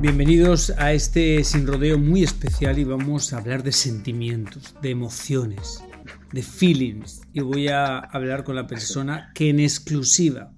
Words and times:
Bienvenidos 0.00 0.72
a 0.78 0.94
este 0.94 1.44
sin 1.44 1.66
rodeo 1.66 1.98
muy 1.98 2.22
especial 2.22 2.78
y 2.78 2.84
vamos 2.84 3.34
a 3.34 3.36
hablar 3.36 3.62
de 3.62 3.70
sentimientos, 3.70 4.74
de 4.80 4.88
emociones, 4.88 5.84
de 6.32 6.42
feelings. 6.42 7.20
Y 7.34 7.40
voy 7.40 7.68
a 7.68 7.98
hablar 7.98 8.42
con 8.42 8.56
la 8.56 8.66
persona 8.66 9.30
que 9.34 9.50
en 9.50 9.60
exclusiva, 9.60 10.54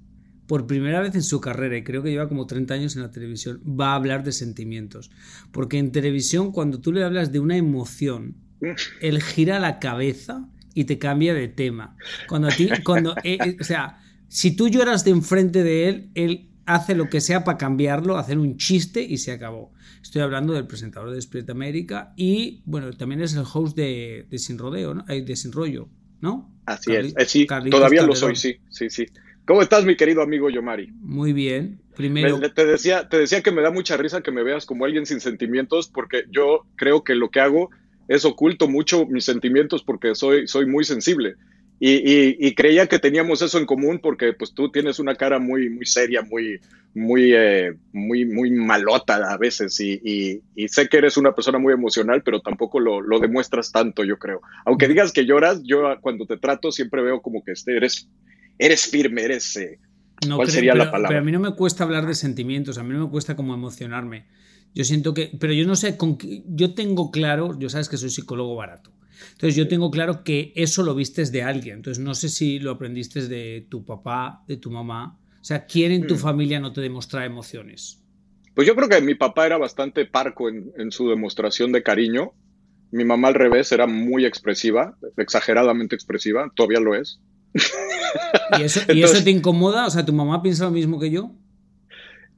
por 0.47 0.69
primera 0.69 1.01
vez 1.01 1.17
en 1.17 1.25
su 1.25 1.41
carrera, 1.41 1.77
y 1.77 1.83
creo 1.83 2.05
que 2.05 2.11
lleva 2.11 2.29
como 2.29 2.47
30 2.47 2.73
años 2.73 2.95
en 2.95 3.03
la 3.03 3.11
televisión, 3.11 3.61
va 3.67 3.91
a 3.91 3.97
hablar 3.97 4.23
de 4.23 4.31
sentimientos. 4.31 5.11
Porque 5.51 5.79
en 5.79 5.91
televisión, 5.91 6.53
cuando 6.53 6.81
tú 6.81 6.93
le 6.93 7.03
hablas 7.03 7.33
de 7.33 7.41
una 7.41 7.57
emoción, 7.57 8.37
él 9.01 9.21
gira 9.21 9.59
la 9.59 9.81
cabeza 9.81 10.49
y 10.73 10.85
te 10.85 11.01
cambia 11.01 11.35
de 11.35 11.49
tema. 11.49 11.97
Cuando 12.29 12.47
a 12.47 12.53
ti, 12.53 12.69
cuando, 12.85 13.17
eh, 13.25 13.39
eh, 13.45 13.57
o 13.61 13.65
sea, 13.65 13.99
si 14.29 14.55
tú 14.55 14.69
lloras 14.69 15.05
de 15.05 15.11
enfrente 15.11 15.65
de 15.65 15.89
él, 15.89 16.11
él 16.15 16.52
hace 16.67 16.95
lo 16.95 17.09
que 17.09 17.21
sea 17.21 17.45
para 17.45 17.59
cambiarlo, 17.59 18.17
hacer 18.17 18.39
un 18.39 18.57
chiste 18.57 19.03
y 19.03 19.19
se 19.19 19.33
acabó. 19.33 19.73
Estoy 20.03 20.23
hablando 20.23 20.53
del 20.53 20.67
presentador 20.67 21.11
de 21.11 21.17
Despierta 21.17 21.53
América 21.53 22.13
y, 22.17 22.63
bueno, 22.65 22.93
también 22.93 23.23
es 23.23 23.35
el 23.35 23.45
host 23.53 23.77
de, 23.77 24.27
Sin 24.37 24.59
Rodeo, 24.59 24.95
¿no? 24.95 25.05
Eh, 25.09 25.23
de 25.23 25.37
Sin 25.37 25.53
Rollo, 25.53 25.89
¿no? 26.21 26.53
Así 26.67 26.95
es, 26.95 27.15
eh, 27.17 27.25
sí, 27.27 27.47
todavía 27.71 28.03
lo 28.03 28.15
soy, 28.15 28.37
sí, 28.37 28.57
sí, 28.71 28.89
sí. 28.91 29.07
¿Cómo 29.45 29.61
estás, 29.61 29.85
mi 29.85 29.97
querido 29.97 30.23
amigo 30.23 30.51
Yomari? 30.51 30.93
Muy 31.01 31.33
bien. 31.33 31.81
Primero. 31.97 32.41
te, 32.53 32.65
decía, 32.65 33.09
te 33.09 33.19
decía 33.19 33.43
que 33.43 33.51
me 33.51 33.61
da 33.61 33.71
mucha 33.71 33.97
risa 33.97 34.23
que 34.23 34.31
me 34.31 34.43
veas 34.43 34.65
como 34.65 34.85
alguien 34.85 35.05
sin 35.05 35.21
sentimientos, 35.21 35.89
porque 35.89 36.25
yo 36.31 36.65
creo 36.77 37.05
que 37.05 37.15
lo 37.15 37.31
que 37.31 37.41
hago 37.41 37.71
es 38.09 38.25
oculto 38.25 38.69
mucho 38.69 39.07
mis 39.07 39.25
sentimientos 39.25 39.83
porque 39.83 40.15
soy, 40.15 40.47
soy 40.47 40.67
muy 40.67 40.85
sensible. 40.85 41.35
Y, 41.85 42.55
creía 42.55 42.87
que 42.87 43.01
teníamos 43.01 43.43
eso 43.43 43.59
en 43.59 43.67
común 43.67 43.99
porque 44.01 44.35
pues 44.35 44.55
tú 44.55 44.71
tienes 44.71 45.01
una 45.01 45.17
cara 45.17 45.41
muy, 45.41 45.69
muy 45.69 45.85
seria, 45.85 46.23
muy, 46.23 46.61
muy, 46.95 47.33
eh, 47.35 47.75
muy, 47.93 48.25
muy 48.25 48.53
malota 48.53 49.17
a 49.17 49.37
veces 49.37 49.81
y, 49.81 50.41
sé 50.69 50.89
que 50.89 50.99
eres 50.99 51.17
una 51.17 51.35
persona 51.35 51.59
muy 51.59 51.73
emocional, 51.73 52.23
pero 52.23 52.41
tampoco 52.41 52.79
lo, 52.79 53.19
demuestras 53.19 53.73
tanto, 53.73 54.05
yo 54.05 54.17
creo. 54.17 54.43
Aunque 54.65 54.87
digas 54.87 55.11
que 55.11 55.27
lloras, 55.27 55.61
yo 55.65 55.83
cuando 56.01 56.25
te 56.25 56.37
trato 56.37 56.71
siempre 56.71 57.03
veo 57.03 57.21
como 57.21 57.43
que 57.43 57.51
este, 57.51 57.77
eres, 57.77 58.09
eres 58.61 58.87
firme, 58.87 59.23
eres... 59.25 59.57
Eh, 59.57 59.81
¿Cuál 60.37 60.51
sería 60.51 60.77
la 60.77 60.89
palabra? 60.89 61.09
Pero 61.09 61.21
a 61.21 61.25
mí 61.25 61.33
no 61.33 61.41
me 61.41 61.57
cuesta 61.57 61.83
hablar 61.83 62.07
de 62.07 62.15
sentimientos, 62.15 62.79
a 62.79 62.85
mí 62.85 62.95
no 62.95 63.07
me 63.07 63.11
cuesta 63.11 63.35
como 63.35 63.55
emocionarme. 63.55 64.27
Yo 64.73 64.85
siento 64.85 65.15
que, 65.15 65.33
pero 65.41 65.53
yo 65.53 65.67
no 65.67 65.75
sé, 65.75 65.97
con, 65.97 66.17
yo 66.47 66.75
tengo 66.75 67.11
claro, 67.11 67.59
yo 67.59 67.69
sabes 67.69 67.89
que 67.89 67.97
soy 67.97 68.11
psicólogo 68.11 68.55
barato. 68.55 68.93
Entonces 69.33 69.57
yo 69.57 69.69
tengo 69.69 69.91
claro 69.91 70.25
que 70.25 70.53
eso 70.57 70.83
lo 70.83 70.95
vistes 70.95 71.33
de 71.33 71.43
alguien. 71.43 71.77
Entonces 71.77 72.03
no 72.03 72.15
sé 72.15 72.29
si 72.29 72.59
lo 72.59 72.73
aprendiste 72.73 73.27
de 73.29 73.67
tu 73.69 73.85
papá, 73.85 74.45
de 74.47 74.57
tu 74.57 74.71
mamá. 74.71 75.19
O 75.41 75.45
sea, 75.45 75.67
¿quién 75.67 75.93
en 75.93 76.07
tu 76.07 76.15
hmm. 76.15 76.19
familia 76.19 76.61
no 76.61 76.73
te 76.73 76.81
demuestra 76.81 77.25
emociones? 77.25 78.03
Pues 78.55 78.67
yo 78.67 78.77
creo 78.77 78.89
que 78.89 79.01
mi 79.01 79.15
papá 79.15 79.47
era 79.47 79.57
bastante 79.57 80.05
parco 80.05 80.49
en, 80.49 80.93
su 80.93 81.09
demostración 81.09 81.73
de 81.73 81.83
cariño. 81.83 82.33
Mi 82.91 83.05
mamá 83.05 83.29
al 83.29 83.35
revés 83.35 83.73
era 83.73 83.87
muy 83.87 84.27
expresiva, 84.27 84.97
exageradamente 85.17 85.95
expresiva, 85.95 86.53
todavía 86.55 86.81
lo 86.81 86.95
es. 86.95 87.19
¿Y 88.59 88.63
eso, 88.63 88.81
¿Y 88.93 89.03
eso 89.03 89.25
te 89.25 89.31
incomoda? 89.31 89.87
O 89.87 89.91
sea, 89.91 90.05
¿tu 90.05 90.13
mamá 90.13 90.43
piensa 90.43 90.65
lo 90.65 90.71
mismo 90.71 91.01
que 91.01 91.11
yo? 91.11 91.33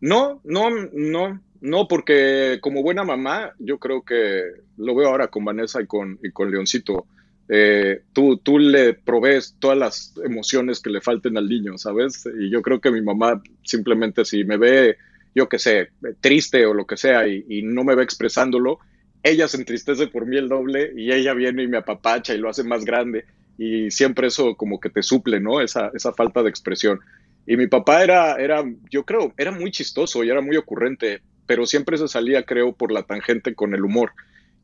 No, 0.01 0.41
no, 0.45 0.71
no. 0.93 1.43
No, 1.61 1.89
porque 1.89 2.59
como 2.61 2.83
buena 2.83 3.05
mamá, 3.05 3.53
yo 3.59 3.79
creo 3.79 4.03
que 4.03 4.43
lo 4.77 4.95
veo 4.95 5.09
ahora 5.09 5.29
con 5.29 5.45
Vanessa 5.45 5.81
y 5.81 5.87
con, 5.87 6.19
y 6.23 6.31
con 6.31 6.51
Leoncito. 6.51 7.07
Eh, 7.49 8.03
tú, 8.13 8.39
tú 8.39 8.59
le 8.59 8.95
provees 8.95 9.57
todas 9.59 9.77
las 9.77 10.15
emociones 10.25 10.81
que 10.81 10.91
le 10.91 11.01
falten 11.01 11.37
al 11.37 11.49
niño, 11.49 11.77
¿sabes? 11.79 12.25
Y 12.39 12.51
yo 12.51 12.63
creo 12.63 12.81
que 12.81 12.91
mi 12.91 13.03
mamá 13.03 13.43
simplemente 13.63 14.25
si 14.25 14.45
me 14.45 14.57
ve, 14.57 14.97
yo 15.35 15.49
qué 15.49 15.59
sé, 15.59 15.91
triste 16.21 16.65
o 16.67 16.75
lo 16.75 16.87
que 16.87 16.97
sea 16.97 17.27
y, 17.29 17.63
no 17.63 17.85
me 17.85 17.95
ve 17.95 18.03
expresándolo, 18.03 18.79
ella 19.23 19.49
se 19.49 19.59
entristece 19.59 20.07
por 20.07 20.27
mí 20.27 20.37
el 20.37 20.49
doble 20.49 20.93
y 20.97 21.13
ella 21.13 21.35
viene 21.35 21.63
y 21.63 21.69
me 21.69 21.79
apapacha 21.79 22.35
y 22.35 22.39
lo 22.39 22.49
hace 22.49 22.65
más 22.65 22.85
grande 22.85 23.25
y 23.57 23.91
siempre 23.91 24.29
eso 24.29 24.57
como 24.57 24.81
que 24.81 24.91
te 24.91 25.03
suple, 25.03 25.41
¿no? 25.41 25.61
Esa, 25.61 25.91
esa 25.95 26.13
falta 26.13 26.43
de 26.43 26.51
expresión. 26.51 27.01
Y 27.47 27.57
mi 27.57 27.67
papá 27.67 28.03
era, 28.03 28.37
era, 28.37 28.65
yo 28.91 29.05
creo, 29.05 29.33
era 29.37 29.51
muy 29.51 29.71
chistoso 29.71 30.25
y 30.25 30.31
era 30.31 30.41
muy 30.41 30.57
ocurrente 30.57 31.21
pero 31.47 31.67
siempre 31.67 31.99
se 31.99 32.09
salía, 32.09 32.45
creo, 32.45 32.73
por 32.73 32.93
la 32.93 33.03
tangente 33.03 33.55
con 33.55 33.75
el 33.75 33.85
humor. 33.85 34.13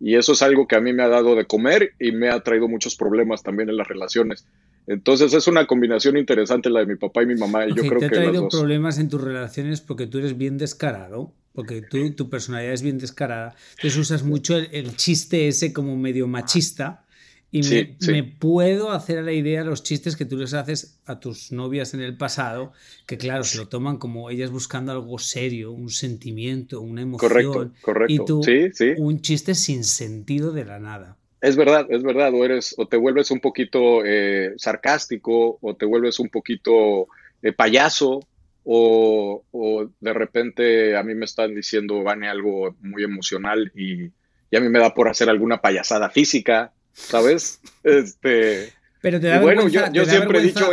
Y 0.01 0.17
eso 0.17 0.33
es 0.33 0.43
algo 0.43 0.67
que 0.67 0.77
a 0.77 0.81
mí 0.81 0.93
me 0.93 1.03
ha 1.03 1.09
dado 1.09 1.35
de 1.35 1.45
comer 1.45 1.93
y 2.01 2.13
me 2.13 2.31
ha 2.31 2.41
traído 2.41 2.69
muchos 2.69 2.97
problemas 2.97 3.43
también 3.43 3.69
en 3.69 3.77
las 3.77 3.87
relaciones. 3.87 4.47
Entonces 4.87 5.35
es 5.35 5.47
una 5.47 5.67
combinación 5.67 6.17
interesante 6.17 6.71
la 6.71 6.81
de 6.81 6.87
mi 6.87 6.97
papá 6.97 7.23
y 7.23 7.27
mi 7.27 7.35
mamá. 7.35 7.67
Y 7.67 7.75
yo 7.75 7.83
creo 7.83 7.99
te 7.99 8.07
ha 8.07 8.11
traído 8.11 8.49
problemas 8.49 8.99
en 8.99 9.09
tus 9.11 9.21
relaciones 9.21 9.83
porque 9.83 10.07
tú 10.07 10.19
eres 10.19 10.39
bien 10.39 10.57
descarado, 10.57 11.35
porque 11.53 11.83
tú, 11.83 12.13
tu 12.13 12.31
personalidad 12.31 12.73
es 12.73 12.83
bien 12.83 12.99
descarada. 12.99 13.55
Entonces 13.77 13.99
usas 13.99 14.23
mucho 14.23 14.57
el 14.57 14.97
chiste 14.97 15.49
ese 15.49 15.75
como 15.75 15.97
medio 15.97 16.27
machista 16.27 17.05
y 17.53 17.63
me, 18.07 18.23
puedo 18.25 18.93
hacer 18.93 19.19
a 19.19 19.23
la 19.23 19.33
idea 19.33 19.65
los 19.65 19.83
chistes 19.83 20.17
que 20.17 20.25
tú 20.25 20.37
les 20.37 20.55
haces 20.55 21.01
a 21.05 21.19
tus 21.19 21.51
novias 21.51 21.95
en 21.95 22.01
el 22.01 22.17
pasado, 22.17 22.73
que 23.07 23.19
claro, 23.19 23.43
se 23.43 23.59
lo 23.59 23.69
toman 23.69 23.97
como 23.97 24.31
ellas 24.31 24.51
buscando 24.51 24.93
algo 24.93 25.19
serio, 25.19 25.73
un 25.73 25.91
sentimiento, 25.91 26.81
una 26.81 27.03
emoción. 27.03 27.29
Correcto, 27.29 27.73
correcto. 27.83 28.13
Y 28.13 28.25
tú, 28.25 28.43
un 28.99 29.21
chiste 29.21 29.57
sin 29.57 29.83
sentido 29.83 30.53
de 30.53 30.65
la 30.65 30.79
nada. 30.79 31.17
Es 31.41 31.57
verdad, 31.57 31.87
es 31.91 32.05
verdad. 32.05 32.33
O, 32.35 32.45
eres, 32.45 32.75
o 32.79 32.87
te 32.87 32.97
vuelves 32.97 33.33
un 33.33 33.41
poquito 33.41 34.05
eh, 34.05 34.53
sarcástico, 34.57 35.59
o 35.61 35.75
te 35.75 35.87
vuelves 35.87 36.21
un 36.21 36.29
poquito 36.29 37.09
eh, 37.43 37.53
payaso, 37.53 38.21
o, 38.63 39.43
o, 39.51 39.91
de 39.99 40.13
repente 40.13 40.97
a 40.97 41.03
mí 41.03 41.17
me 41.17 41.25
están 41.25 41.53
diciendo, 41.55 42.05
Vane, 42.05 42.29
algo 42.29 42.77
muy 42.81 43.03
emocional 43.03 43.73
y, 43.75 44.05
y 44.51 44.57
a 44.57 44.61
mí 44.61 44.69
me 44.69 44.79
da 44.79 44.95
por 44.95 45.09
hacer 45.09 45.29
alguna 45.29 45.61
payasada 45.61 46.11
física 46.11 46.73
¿sabes? 46.93 47.61
Este. 47.83 48.73
Pero 49.01 49.21
te 49.21 49.29
da 49.29 49.41
bueno, 49.41 49.69
yo, 49.69 50.05
siempre 50.05 50.39
he 50.39 50.43
dicho. 50.43 50.71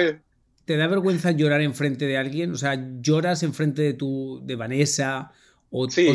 ¿Te 0.66 0.76
da 0.76 0.88
vergüenza 0.88 1.32
llorar 1.32 1.62
enfrente 1.62 2.06
de 2.06 2.18
alguien? 2.18 2.52
O 2.52 2.58
sea, 2.58 2.78
¿lloras 3.00 3.42
enfrente 3.44 3.82
de 3.84 3.94
tu, 3.94 4.42
de 4.44 4.56
Vanessa? 4.58 5.32
O, 5.70 5.90
sí, 5.90 6.14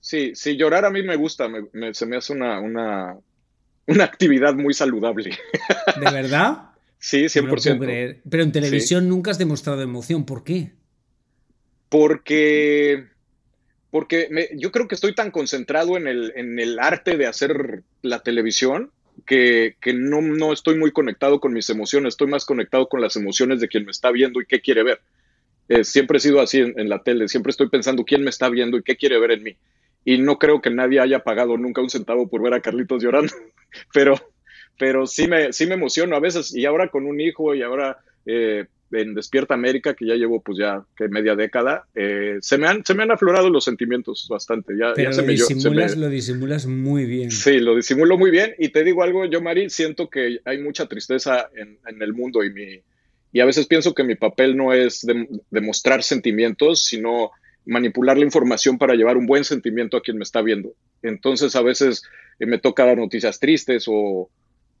sí, 0.00 0.32
sí, 0.34 0.56
llorar 0.56 0.86
a 0.86 0.90
mí 0.90 1.02
me 1.02 1.16
gusta, 1.16 1.48
se 1.92 2.06
me 2.06 2.16
hace 2.16 2.32
una, 2.32 2.60
una, 2.60 3.16
una, 3.86 4.04
actividad 4.04 4.54
muy 4.54 4.72
saludable. 4.72 5.36
¿De 6.00 6.10
verdad? 6.10 6.70
sí, 6.98 7.24
100%. 7.24 8.20
Pero 8.28 8.42
en 8.42 8.52
televisión 8.52 9.06
nunca 9.06 9.30
has 9.30 9.38
demostrado 9.38 9.82
emoción, 9.82 10.24
¿por 10.24 10.44
qué? 10.44 10.72
Porque 11.90 13.06
porque 13.90 14.28
yo 14.56 14.72
creo 14.72 14.88
que 14.88 14.96
estoy 14.96 15.14
tan 15.14 15.30
concentrado 15.30 15.96
en 15.96 16.08
el, 16.08 16.32
en 16.34 16.58
el, 16.58 16.80
arte 16.80 17.16
de 17.16 17.28
hacer 17.28 17.84
la 18.02 18.24
televisión 18.24 18.90
que, 19.26 19.76
no, 19.94 20.20
no, 20.20 20.52
estoy 20.52 20.76
muy 20.76 20.92
conectado 20.92 21.40
con 21.40 21.52
mis 21.52 21.70
emociones, 21.70 22.14
estoy 22.14 22.28
más 22.28 22.44
conectado 22.44 22.88
con 22.88 23.00
las 23.00 23.16
emociones 23.16 23.60
de 23.60 23.68
quien 23.68 23.84
me 23.84 23.90
está 23.90 24.10
viendo 24.10 24.40
y 24.40 24.46
qué 24.46 24.60
quiere 24.60 24.82
ver. 24.82 25.00
Eh, 25.68 25.84
siempre 25.84 26.18
he 26.18 26.20
sido 26.20 26.40
así 26.40 26.60
en, 26.60 26.88
la 26.88 27.02
tele, 27.02 27.28
siempre 27.28 27.50
estoy 27.50 27.68
pensando 27.68 28.04
quién 28.04 28.22
me 28.22 28.30
está 28.30 28.48
viendo 28.48 28.76
y 28.76 28.82
qué 28.82 28.96
quiere 28.96 29.18
ver 29.18 29.32
en 29.32 29.42
mí. 29.42 29.56
Y 30.04 30.18
no 30.18 30.38
creo 30.38 30.60
que 30.60 30.70
nadie 30.70 31.00
haya 31.00 31.20
pagado 31.20 31.56
nunca 31.56 31.80
un 31.80 31.88
centavo 31.88 32.28
por 32.28 32.42
ver 32.42 32.54
a 32.54 32.60
Carlitos 32.60 33.02
llorando, 33.02 33.32
pero, 33.94 34.14
pero 34.78 35.06
sí 35.06 35.26
me, 35.26 35.52
sí 35.52 35.66
me 35.66 35.74
emociono 35.74 36.16
a 36.16 36.20
veces, 36.20 36.54
y 36.54 36.66
ahora 36.66 36.88
con 36.88 37.06
un 37.06 37.20
hijo, 37.20 37.54
y 37.54 37.62
ahora 37.62 37.98
eh, 38.26 38.66
en 38.94 39.14
Despierta 39.14 39.54
América, 39.54 39.94
que 39.94 40.06
ya 40.06 40.14
llevo 40.14 40.40
pues 40.42 40.58
ya 40.58 40.84
que 40.96 41.08
media 41.08 41.34
década, 41.36 41.86
eh, 41.94 42.38
se, 42.40 42.58
me 42.58 42.66
han, 42.66 42.84
se 42.84 42.94
me 42.94 43.02
han 43.02 43.10
aflorado 43.10 43.50
los 43.50 43.64
sentimientos 43.64 44.26
bastante. 44.28 44.74
Ya, 44.78 44.92
Pero 44.94 45.10
ya 45.10 45.12
se 45.14 45.20
lo, 45.22 45.26
me, 45.26 45.36
yo- 45.36 45.46
se 45.46 45.54
disimulas, 45.54 45.96
me- 45.96 46.02
lo 46.04 46.08
disimulas 46.10 46.66
muy 46.66 47.04
bien. 47.04 47.30
Sí, 47.30 47.58
lo 47.60 47.76
disimulo 47.76 48.16
muy 48.18 48.30
bien. 48.30 48.54
Y 48.58 48.68
te 48.70 48.84
digo 48.84 49.02
algo, 49.02 49.24
yo, 49.26 49.40
Mari, 49.40 49.70
siento 49.70 50.08
que 50.08 50.40
hay 50.44 50.58
mucha 50.58 50.86
tristeza 50.86 51.48
en, 51.56 51.78
en 51.86 52.02
el 52.02 52.12
mundo 52.12 52.42
y, 52.44 52.50
mi, 52.52 52.80
y 53.32 53.40
a 53.40 53.44
veces 53.44 53.66
pienso 53.66 53.94
que 53.94 54.04
mi 54.04 54.14
papel 54.14 54.56
no 54.56 54.72
es 54.72 55.04
dem- 55.06 55.28
demostrar 55.50 56.02
sentimientos, 56.02 56.84
sino 56.84 57.30
manipular 57.66 58.18
la 58.18 58.24
información 58.24 58.76
para 58.78 58.94
llevar 58.94 59.16
un 59.16 59.26
buen 59.26 59.42
sentimiento 59.44 59.96
a 59.96 60.02
quien 60.02 60.18
me 60.18 60.22
está 60.24 60.42
viendo. 60.42 60.74
Entonces, 61.02 61.56
a 61.56 61.62
veces 61.62 62.02
eh, 62.38 62.46
me 62.46 62.58
toca 62.58 62.84
dar 62.84 62.98
noticias 62.98 63.40
tristes 63.40 63.84
o, 63.88 64.30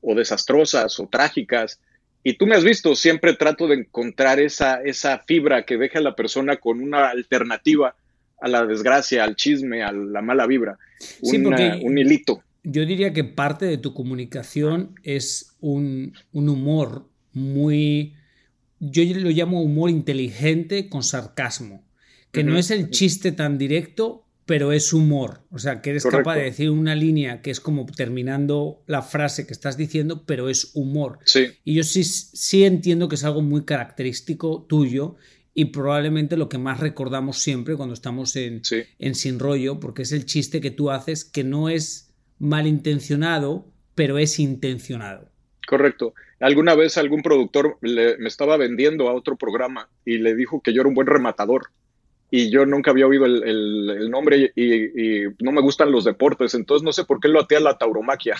o 0.02 0.14
desastrosas 0.14 1.00
o 1.00 1.08
trágicas. 1.10 1.80
Y 2.24 2.32
tú 2.38 2.46
me 2.46 2.56
has 2.56 2.64
visto, 2.64 2.96
siempre 2.96 3.34
trato 3.34 3.68
de 3.68 3.74
encontrar 3.76 4.40
esa, 4.40 4.82
esa 4.82 5.18
fibra 5.20 5.64
que 5.66 5.76
deja 5.76 5.98
a 5.98 6.02
la 6.02 6.16
persona 6.16 6.56
con 6.56 6.80
una 6.80 7.10
alternativa 7.10 7.94
a 8.40 8.48
la 8.48 8.66
desgracia, 8.66 9.22
al 9.24 9.36
chisme, 9.36 9.82
a 9.82 9.92
la 9.92 10.22
mala 10.22 10.46
vibra. 10.46 10.78
Sí, 10.98 11.36
Una- 11.36 11.76
un 11.82 11.98
hilito. 11.98 12.42
Yo 12.62 12.86
diría 12.86 13.12
que 13.12 13.24
parte 13.24 13.66
de 13.66 13.76
tu 13.76 13.92
comunicación 13.92 14.94
es 15.02 15.54
un, 15.60 16.14
un 16.32 16.48
humor 16.48 17.06
muy... 17.34 18.14
Yo 18.80 19.02
lo 19.20 19.28
llamo 19.30 19.62
humor 19.62 19.90
inteligente 19.90 20.88
con 20.88 21.02
sarcasmo, 21.02 21.84
que 22.32 22.42
no 22.42 22.58
es 22.58 22.70
el 22.70 22.90
chiste 22.90 23.32
tan 23.32 23.58
directo, 23.58 24.23
pero 24.46 24.72
es 24.72 24.92
humor. 24.92 25.40
O 25.50 25.58
sea, 25.58 25.80
que 25.80 25.90
eres 25.90 26.04
capaz 26.18 26.34
de 26.36 26.44
decir 26.44 26.70
una 26.70 26.94
línea 26.94 27.40
que 27.42 27.50
es 27.50 27.60
como 27.60 27.86
terminando 27.86 28.82
la 28.86 29.02
frase 29.02 29.46
que 29.46 29.52
estás 29.52 29.76
diciendo, 29.76 30.24
pero 30.26 30.48
es 30.48 30.72
humor. 30.74 31.18
Sí, 31.24 31.46
Y 31.64 31.74
yo 31.74 31.82
sí, 31.84 32.04
sí 32.04 32.64
entiendo 32.64 33.08
que 33.08 33.14
es 33.14 33.24
algo 33.24 33.40
muy 33.42 33.64
característico 33.64 34.66
tuyo 34.68 35.16
y 35.54 35.66
probablemente 35.66 36.36
lo 36.36 36.48
que 36.48 36.58
más 36.58 36.80
recordamos 36.80 37.38
siempre 37.38 37.76
cuando 37.76 37.94
estamos 37.94 38.34
en, 38.36 38.64
sí, 38.64 38.82
en 38.98 39.14
Sin 39.14 39.38
Rollo, 39.38 39.80
porque 39.80 40.02
es 40.02 40.12
el 40.12 40.26
chiste 40.26 40.60
que 40.60 40.70
tú 40.72 40.90
haces 40.90 41.24
que 41.24 41.44
no 41.44 41.68
es 41.68 42.10
malintencionado, 42.40 43.66
pero 43.94 44.18
es 44.18 44.38
intencionado. 44.38 45.28
correcto. 45.66 46.12
Alguna 46.40 46.74
vez 46.74 46.98
algún 46.98 47.22
productor 47.22 47.78
le- 47.80 48.18
me 48.18 48.28
estaba 48.28 48.56
vendiendo 48.58 49.08
a 49.08 49.14
otro 49.14 49.36
programa 49.36 49.88
y 50.04 50.18
le 50.18 50.34
dijo 50.34 50.60
que 50.60 50.74
yo 50.74 50.80
era 50.82 50.88
un 50.88 50.94
buen 50.94 51.06
rematador. 51.06 51.68
Y 52.36 52.50
yo 52.50 52.66
nunca 52.66 52.90
había 52.90 53.06
oído 53.06 53.26
el, 53.26 53.44
el- 53.44 53.90
el 53.90 54.10
nombre 54.10 54.52
y, 54.56 54.64
y 54.64 55.24
no 55.38 55.52
me 55.52 55.60
gustan 55.60 55.92
los 55.92 56.02
deportes, 56.04 56.54
entonces 56.54 56.82
no 56.84 56.92
sé 56.92 57.04
por 57.04 57.20
qué 57.20 57.28
lo 57.28 57.38
até 57.38 57.54
a 57.56 57.60
la 57.60 57.78
tauromaquia. 57.78 58.34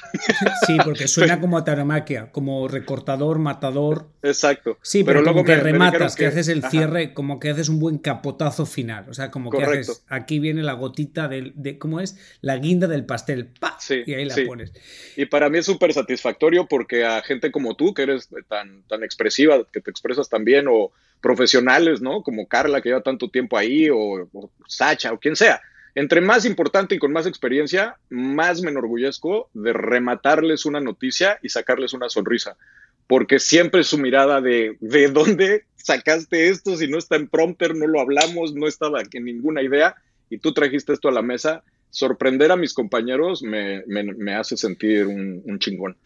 Sí, 0.67 0.79
porque 0.85 1.06
suena 1.06 1.38
como 1.41 1.56
a 1.58 1.64
tauromaquia, 1.64 2.32
como 2.32 2.67
recortador, 2.67 3.38
matador. 3.38 4.08
Exacto. 4.23 4.79
Sí, 4.82 5.05
pero, 5.05 5.23
como 5.23 5.44
que 5.44 5.52
me- 5.52 5.58
me 5.58 5.62
dijeron 5.75 5.81
rematas, 5.93 6.17
que, 6.17 6.26
haces 6.26 6.49
el 6.49 6.58
ajá, 6.58 6.70
cierre, 6.70 7.14
como 7.14 7.38
que 7.38 7.50
haces 7.50 7.69
un 7.69 7.79
buen 7.79 7.99
capotazo 7.99 8.67
final. 8.67 9.06
O 9.08 9.14
sea, 9.14 9.31
como 9.31 9.50
que 9.50 9.62
haces, 9.62 10.05
aquí 10.08 10.40
viene 10.40 10.64
la 10.64 10.73
gotita 10.73 11.29
del, 11.29 11.52
de, 11.55 11.79
¿cómo 11.79 12.00
es? 12.00 12.19
La 12.40 12.56
guinda 12.56 12.88
del 12.88 13.05
pastel, 13.06 13.47
¡pa! 13.61 13.76
Sí, 13.79 14.02
y 14.06 14.14
ahí 14.14 14.25
la 14.25 14.35
sí. 14.35 14.44
pones. 14.44 14.73
Y 15.17 15.26
para 15.26 15.49
mí 15.50 15.58
es 15.58 15.67
súper 15.67 15.93
satisfactorio 15.93 16.67
porque 16.67 17.05
a 17.05 17.23
gente 17.23 17.52
como 17.52 17.76
tú, 17.76 17.94
que 17.94 18.02
eres 18.02 18.29
tan, 18.49 18.82
tan 18.88 19.05
expresiva, 19.05 19.64
que 19.73 19.81
te 19.81 19.90
expresas 19.93 20.29
tan 20.29 20.44
bien, 20.44 20.67
o 20.69 20.90
profesionales, 21.25 22.03
¿no? 22.03 22.23
Como 22.23 22.47
Carla, 22.47 22.82
que 22.82 22.91
lleva 22.91 23.00
tanto 23.00 23.31
tiempo 23.31 23.56
ahí, 23.56 23.88
o, 23.91 24.29
Sacha, 24.69 25.11
o 25.11 25.19
quien 25.19 25.37
sea. 25.37 25.62
Entre 25.94 26.21
más 26.21 26.44
importante 26.44 26.94
y 26.94 26.99
con 26.99 27.12
más 27.12 27.26
experiencia, 27.26 27.97
más 28.11 28.61
me 28.61 28.71
enorgullezco 28.71 29.49
de 29.55 29.73
rematarles 29.73 30.67
una 30.67 30.81
noticia 30.81 31.38
y 31.43 31.49
sacarles 31.49 31.94
una 31.94 32.11
sonrisa. 32.11 32.59
Porque 33.06 33.38
siempre 33.38 33.85
su 33.85 33.97
mirada 33.97 34.43
de, 34.43 34.76
¿de 34.81 35.09
dónde 35.09 35.65
sacaste 35.76 36.50
esto? 36.50 36.76
Si 36.76 36.88
no 36.88 36.99
está 36.99 37.17
en 37.17 37.29
prompter, 37.29 37.75
no 37.75 37.87
lo 37.87 38.00
hablamos, 38.00 38.53
no 38.53 38.69
estaba 38.69 39.00
en 39.00 39.25
ninguna 39.25 39.62
idea, 39.62 39.94
y 40.29 40.37
tú 40.37 40.53
trajiste 40.53 40.93
esto 40.93 41.09
a 41.09 41.12
la 41.12 41.23
mesa 41.23 41.65
sorprender 41.88 42.50
a 42.50 42.56
mis 42.56 42.75
compañeros 42.75 43.43
me, 43.43 43.82
me, 43.87 44.35
hace 44.35 44.56
sentir 44.56 45.06
un, 45.06 45.43
un 45.47 45.59
chingón. 45.59 45.97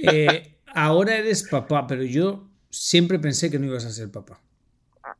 Eh, 0.00 0.56
ahora 0.66 1.16
eres 1.16 1.44
papá, 1.48 1.86
pero 1.86 2.02
yo 2.02 2.50
siempre 2.70 3.18
pensé 3.18 3.50
que 3.50 3.58
no 3.58 3.66
ibas 3.66 3.84
a 3.84 3.90
ser 3.90 4.10
papá. 4.10 4.42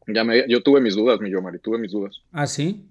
Ya 0.08 0.24
me, 0.24 0.44
yo 0.48 0.62
tuve 0.62 0.80
mis 0.80 0.94
dudas, 0.96 1.20
mi 1.20 1.30
Yomari, 1.30 1.58
tuve 1.58 1.78
mis 1.78 1.92
dudas. 1.92 2.22
¿Ah, 2.32 2.46
sí? 2.46 2.84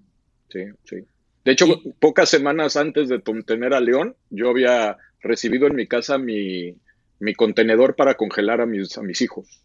Sí, 0.49 0.59
sí. 0.83 0.97
De 1.43 1.51
hecho, 1.51 1.65
Y- 1.65 1.93
pocas 1.99 2.29
semanas 2.29 2.77
antes 2.77 3.09
de 3.09 3.19
tener 3.45 3.73
a 3.73 3.79
León, 3.79 4.15
yo 4.29 4.49
había 4.49 4.97
recibido 5.21 5.67
en 5.67 5.75
mi 5.75 5.87
casa 5.87 6.17
mi, 6.17 6.75
mi 7.19 7.33
contenedor 7.33 7.95
para 7.95 8.13
congelar 8.15 8.61
a 8.61 8.65
mis, 8.65 8.97
a 8.97 9.01
mis 9.01 9.21
hijos 9.21 9.63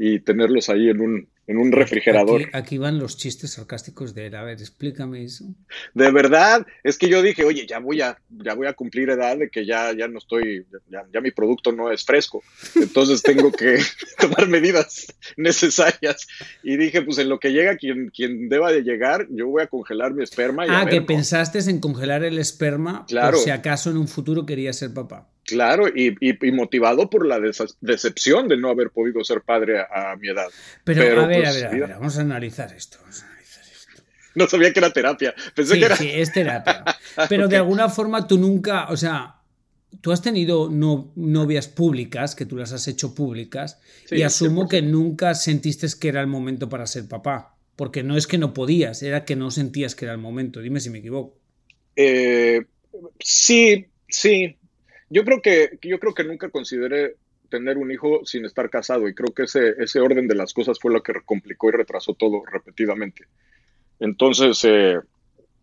y 0.00 0.20
tenerlos 0.20 0.68
ahí 0.68 0.88
en 0.90 1.00
un, 1.00 1.28
en 1.48 1.58
un 1.58 1.72
refrigerador. 1.72 2.42
Aquí, 2.42 2.50
aquí 2.52 2.78
van 2.78 2.98
los 3.00 3.16
chistes 3.16 3.50
sarcásticos 3.54 4.14
de 4.14 4.26
él. 4.26 4.36
A 4.36 4.44
ver, 4.44 4.58
explícame 4.60 5.24
eso. 5.24 5.44
De 5.92 6.10
verdad, 6.12 6.64
es 6.84 6.98
que 6.98 7.08
yo 7.08 7.20
dije, 7.20 7.42
oye, 7.44 7.66
ya 7.66 7.80
voy 7.80 8.00
a, 8.00 8.16
ya 8.30 8.54
voy 8.54 8.68
a 8.68 8.74
cumplir 8.74 9.10
edad 9.10 9.36
de 9.36 9.50
que 9.50 9.66
ya, 9.66 9.92
ya 9.96 10.06
no 10.06 10.18
estoy, 10.18 10.66
ya, 10.88 11.04
ya 11.12 11.20
mi 11.20 11.32
producto 11.32 11.72
no 11.72 11.90
es 11.90 12.04
fresco. 12.04 12.44
Entonces 12.76 13.22
tengo 13.22 13.50
que 13.50 13.78
tomar 14.20 14.46
medidas 14.48 15.06
necesarias. 15.36 16.28
Y 16.62 16.76
dije, 16.76 17.02
pues 17.02 17.18
en 17.18 17.28
lo 17.28 17.40
que 17.40 17.50
llega 17.52 17.76
quien, 17.76 18.10
quien 18.10 18.48
deba 18.48 18.70
de 18.70 18.82
llegar, 18.82 19.26
yo 19.30 19.48
voy 19.48 19.62
a 19.62 19.66
congelar 19.66 20.14
mi 20.14 20.22
esperma. 20.22 20.64
Y 20.64 20.70
a 20.70 20.80
Ah, 20.80 20.84
ver, 20.84 20.94
que 20.94 21.00
¿no? 21.00 21.06
pensaste 21.06 21.58
en 21.58 21.80
congelar 21.80 22.22
el 22.22 22.38
esperma 22.38 23.04
Claro. 23.08 23.32
por 23.36 23.40
si 23.44 23.50
acaso 23.50 23.90
en 23.90 23.96
un 23.96 24.06
futuro 24.06 24.46
querías 24.46 24.76
ser 24.76 24.94
papá. 24.94 25.28
Claro, 25.48 25.88
y, 25.88 26.14
y- 26.20 26.46
y 26.46 26.52
motivado 26.52 27.08
por 27.08 27.26
la 27.26 27.40
decepción 27.80 28.48
de 28.48 28.56
no 28.58 28.68
haber 28.68 28.90
podido 28.90 29.24
ser 29.24 29.40
padre 29.40 29.80
a, 29.80 30.12
a 30.12 30.16
mi 30.16 30.28
edad. 30.28 30.46
Pero, 30.84 31.00
Pero, 31.02 31.22
a 31.22 31.26
ver, 31.26 31.42
pues, 31.42 31.48
a 31.48 31.52
ver, 31.54 31.66
a 31.66 31.70
ver, 31.86 31.96
vamos 31.96 32.18
a 32.18 32.20
analizar 32.20 32.72
esto. 32.74 32.98
vamos 33.00 33.22
a 33.22 33.26
analizar 33.26 33.64
esto. 33.64 34.02
No 34.34 34.46
sabía 34.46 34.72
que 34.72 34.80
era 34.80 34.92
terapia. 34.92 35.34
Pensé 35.54 35.74
Sí, 35.74 35.80
que 35.80 35.86
era. 35.86 35.96
sí, 35.96 36.10
es 36.12 36.32
terapia. 36.32 36.84
Pero 37.30 37.48
de 37.48 37.56
alguna 37.56 37.88
forma 37.88 38.26
tú 38.26 38.36
nunca, 38.38 38.88
o 38.90 38.96
sea, 38.98 39.36
tú 40.02 40.12
has 40.12 40.20
tenido 40.20 40.68
no- 40.70 41.12
novias 41.16 41.66
públicas, 41.66 42.34
que 42.34 42.44
tú 42.44 42.56
las 42.56 42.72
has 42.72 42.86
hecho 42.86 43.14
públicas, 43.14 43.80
Sí, 44.04 44.16
y 44.16 44.22
asumo 44.22 44.66
100%. 44.66 44.68
que 44.68 44.82
nunca 44.82 45.34
sentiste 45.34 45.86
que 45.98 46.08
era 46.08 46.20
el 46.20 46.26
momento 46.26 46.68
para 46.68 46.86
ser 46.86 47.08
papá. 47.08 47.56
Porque 47.74 48.02
no 48.02 48.16
es 48.18 48.26
que 48.26 48.36
no 48.38 48.52
podías, 48.52 49.02
era 49.02 49.24
que 49.24 49.34
no 49.36 49.50
sentías 49.50 49.94
que 49.94 50.04
era 50.04 50.12
el 50.12 50.18
momento. 50.20 50.60
Dime 50.60 50.80
si 50.80 50.90
me 50.90 50.98
equivoco. 50.98 51.38
Eh, 51.96 52.66
sí, 53.20 53.86
sí. 54.08 54.56
Yo 55.10 55.24
creo 55.24 55.40
que, 55.42 55.78
yo 55.82 55.98
creo 55.98 56.14
que 56.14 56.24
nunca 56.24 56.50
consideré 56.50 57.16
tener 57.48 57.78
un 57.78 57.90
hijo 57.90 58.24
sin 58.24 58.44
estar 58.44 58.68
casado 58.68 59.08
y 59.08 59.14
creo 59.14 59.32
que 59.32 59.44
ese, 59.44 59.74
ese 59.78 60.00
orden 60.00 60.28
de 60.28 60.34
las 60.34 60.52
cosas 60.52 60.78
fue 60.78 60.92
lo 60.92 61.02
que 61.02 61.14
complicó 61.24 61.68
y 61.68 61.72
retrasó 61.72 62.14
todo 62.14 62.42
repetidamente. 62.44 63.24
Entonces, 64.00 64.60
eh, 64.64 64.98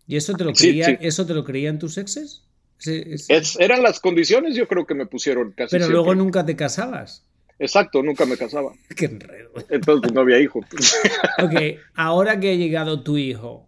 ¿Y 0.07 0.17
eso 0.17 0.33
te 0.33 0.43
lo, 0.43 0.53
creía, 0.53 0.85
sí. 0.85 0.97
eso 1.01 1.25
te 1.25 1.33
lo 1.33 1.43
creían 1.43 1.79
tus 1.79 1.97
exes? 1.97 2.43
Es- 2.79 3.57
eran 3.59 3.81
las 3.81 3.99
condiciones 3.99 4.55
yo 4.55 4.67
creo 4.67 4.85
que 4.85 4.93
me 4.93 5.05
pusieron 5.05 5.51
casi 5.51 5.71
Pero 5.71 5.85
siempre. 5.85 5.93
luego 5.93 6.15
nunca 6.15 6.45
te 6.45 6.55
casabas. 6.55 7.25
Exacto, 7.57 8.03
nunca 8.03 8.25
me 8.25 8.37
casaba. 8.37 8.73
Qué 8.95 9.05
enredo. 9.05 9.51
Entonces 9.69 10.01
pues, 10.01 10.13
no 10.13 10.21
había 10.21 10.39
hijo. 10.39 10.59
Ok, 11.43 11.79
ahora 11.95 12.39
que 12.39 12.51
ha 12.51 12.55
llegado 12.55 13.03
tu 13.03 13.17
hijo, 13.17 13.67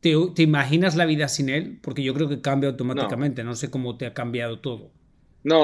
¿te, 0.00 0.14
te 0.34 0.42
imaginas 0.42 0.96
la 0.96 1.06
vida 1.06 1.28
sin 1.28 1.48
él? 1.48 1.78
Porque 1.82 2.02
yo 2.02 2.14
creo 2.14 2.28
que 2.28 2.40
cambia 2.40 2.70
automáticamente. 2.70 3.42
No, 3.44 3.54
sé 3.54 3.70
cómo 3.70 3.96
te 3.96 4.06
ha 4.06 4.14
cambiado 4.14 4.60
todo. 4.60 4.92
No, 5.50 5.60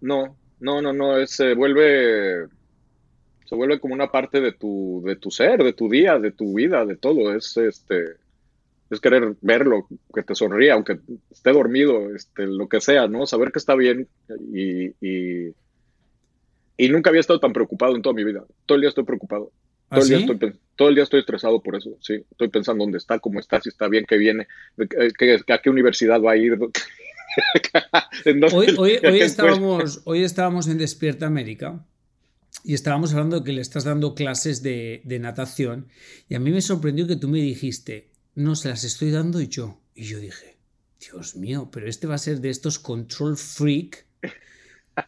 no, 0.00 0.18
no, 0.60 0.80
no, 0.82 0.92
no, 0.92 1.18
es, 1.18 1.30
se 1.32 1.54
vuelve, 1.54 2.46
se 3.44 3.54
vuelve 3.54 3.80
como 3.80 3.94
una 3.94 4.10
parte 4.10 4.40
de 4.40 4.52
tu, 4.52 5.02
de 5.04 5.16
tu 5.16 5.30
ser, 5.30 5.62
de 5.62 5.72
tu 5.72 5.88
día, 5.88 6.18
de 6.18 6.32
tu 6.32 6.54
vida, 6.54 6.84
de 6.86 6.96
todo. 6.96 7.34
Es 7.34 7.56
este, 7.56 8.04
es 8.90 9.00
querer 9.00 9.36
verlo, 9.42 9.88
que 10.14 10.22
te 10.22 10.34
sonría, 10.34 10.74
aunque 10.74 11.00
esté 11.30 11.52
dormido, 11.52 12.14
este, 12.14 12.46
lo 12.46 12.68
que 12.68 12.80
sea, 12.80 13.08
¿no? 13.08 13.26
Saber 13.26 13.52
que 13.52 13.58
está 13.60 13.74
bien 13.76 14.08
y, 14.52 14.86
y, 15.00 15.54
y 16.78 16.88
nunca 16.88 17.10
había 17.10 17.20
estado 17.20 17.40
tan 17.40 17.52
preocupado 17.52 17.96
en 17.96 18.02
toda 18.02 18.14
mi 18.14 18.24
vida. 18.24 18.44
Todo 18.66 18.76
el 18.76 18.82
día 18.82 18.88
estoy 18.90 19.04
preocupado. 19.04 19.52
¿Ah, 19.90 19.96
Todo 19.96 20.04
el, 20.04 20.08
día 20.08 20.18
sí? 20.18 20.24
estoy, 20.32 20.60
todo 20.76 20.88
el 20.88 20.94
día 20.94 21.04
estoy 21.04 21.20
estresado 21.20 21.62
por 21.62 21.76
eso, 21.76 21.96
sí. 22.00 22.24
Estoy 22.30 22.48
pensando 22.48 22.84
dónde 22.84 22.98
está, 22.98 23.18
cómo 23.18 23.40
está, 23.40 23.60
si 23.60 23.68
está 23.68 23.88
bien, 23.88 24.04
qué 24.08 24.16
viene, 24.16 24.46
qué- 25.18 25.40
a 25.48 25.58
qué 25.58 25.70
universidad 25.70 26.20
va 26.20 26.32
a 26.32 26.36
ir. 26.36 26.58
estábamos, 29.20 30.02
hoy 30.04 30.22
estábamos 30.22 30.68
en 30.68 30.78
Despierta 30.78 31.26
América 31.26 31.84
y 32.64 32.74
estábamos 32.74 33.12
hablando 33.12 33.40
de 33.40 33.44
que 33.44 33.52
le 33.52 33.60
estás 33.60 33.84
dando 33.84 34.14
clases 34.14 34.62
de, 34.62 35.02
de 35.04 35.18
natación 35.18 35.88
y 36.28 36.34
a 36.34 36.40
mí 36.40 36.50
me 36.50 36.60
sorprendió 36.60 37.06
que 37.06 37.16
tú 37.16 37.28
me 37.28 37.38
dijiste, 37.38 38.10
no, 38.34 38.54
se 38.54 38.68
las 38.68 38.84
estoy 38.84 39.10
dando 39.10 39.40
yo. 39.40 39.80
Y 39.94 40.04
yo 40.04 40.18
dije, 40.18 40.58
Dios 41.00 41.36
mío, 41.36 41.70
pero 41.72 41.88
este 41.88 42.06
va 42.06 42.14
a 42.14 42.18
ser 42.18 42.40
de 42.40 42.50
estos 42.50 42.78
control 42.78 43.36
freak 43.36 44.06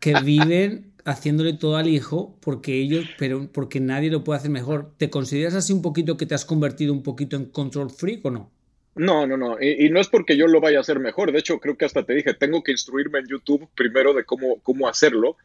que 0.01 0.21
viven 0.23 0.93
haciéndole 1.05 1.55
todo 1.55 1.77
al 1.77 1.89
hijo 1.89 2.39
porque 2.41 2.81
ellos, 2.81 3.07
pero 3.19 3.51
porque 3.53 3.81
nadie 3.81 4.11
lo 4.11 4.25
puede 4.25 4.39
hacer 4.39 4.51
mejor. 4.51 4.95
¿Te 4.97 5.11
consideras 5.11 5.55
así 5.55 5.73
un 5.73 5.83
poquito 5.83 6.17
que 6.17 6.27
te 6.27 6.35
has 6.35 6.45
convertido 6.45 6.93
un 6.93 7.03
poquito 7.03 7.37
en 7.37 7.47
control 7.47 7.91
freak 7.91 8.25
o 8.25 8.31
no? 8.31 8.51
No, 8.99 9.27
no, 9.27 9.37
no. 9.37 9.63
Y, 9.63 9.89
no 9.91 10.01
es 10.01 10.09
porque 10.09 10.37
yo 10.37 10.49
lo 10.49 10.61
vaya 10.61 10.79
a 10.79 10.81
hacer 10.81 10.99
mejor. 10.99 11.31
De 11.33 11.39
hecho, 11.39 11.61
creo 11.61 11.77
que 11.77 11.85
hasta 11.85 12.05
te 12.05 12.15
dije, 12.15 12.35
tengo 12.35 12.63
que 12.63 12.73
instruirme 12.73 13.21
en 13.21 13.29
YouTube 13.29 13.69
primero 13.75 14.13
de 14.13 14.25
cómo, 14.25 14.61
cómo 14.63 14.89
hacerlo. 14.89 15.37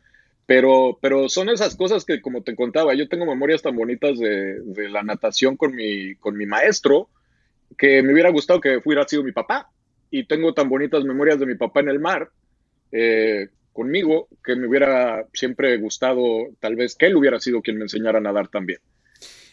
Pero, 0.45 0.97
pero 1.01 1.29
son 1.29 1.49
esas 1.49 1.75
cosas 1.75 2.03
que, 2.03 2.19
como 2.19 2.41
te 2.41 2.55
contaba, 2.55 2.93
yo 2.95 3.07
tengo 3.07 3.25
memorias 3.25 3.61
tan 3.61 3.75
bonitas 3.75 4.19
de, 4.19 4.89
la 4.89 5.03
natación 5.03 5.55
con 5.55 5.75
mi, 5.75 6.15
con 6.15 6.35
mi 6.35 6.45
maestro 6.45 7.07
que 7.77 8.03
me 8.03 8.13
hubiera 8.13 8.29
gustado 8.29 8.59
que 8.59 8.81
hubiera 8.83 9.07
sido 9.07 9.23
mi 9.23 9.31
papá. 9.31 9.69
Y 10.09 10.25
tengo 10.25 10.53
tan 10.53 10.67
bonitas 10.67 11.03
memorias 11.03 11.39
de 11.39 11.45
mi 11.45 11.55
papá 11.55 11.79
en 11.79 11.89
el 11.89 11.99
mar 11.99 12.29
eh, 12.91 13.49
conmigo 13.71 14.27
que 14.43 14.55
me 14.55 14.67
hubiera 14.67 15.25
siempre 15.33 15.77
gustado, 15.77 16.47
tal 16.59 16.75
vez, 16.75 16.95
que 16.95 17.07
él 17.07 17.15
hubiera 17.15 17.39
sido 17.39 17.61
quien 17.61 17.77
me 17.77 17.83
enseñara 17.83 18.19
a 18.19 18.21
nadar 18.21 18.47
también. 18.47 18.79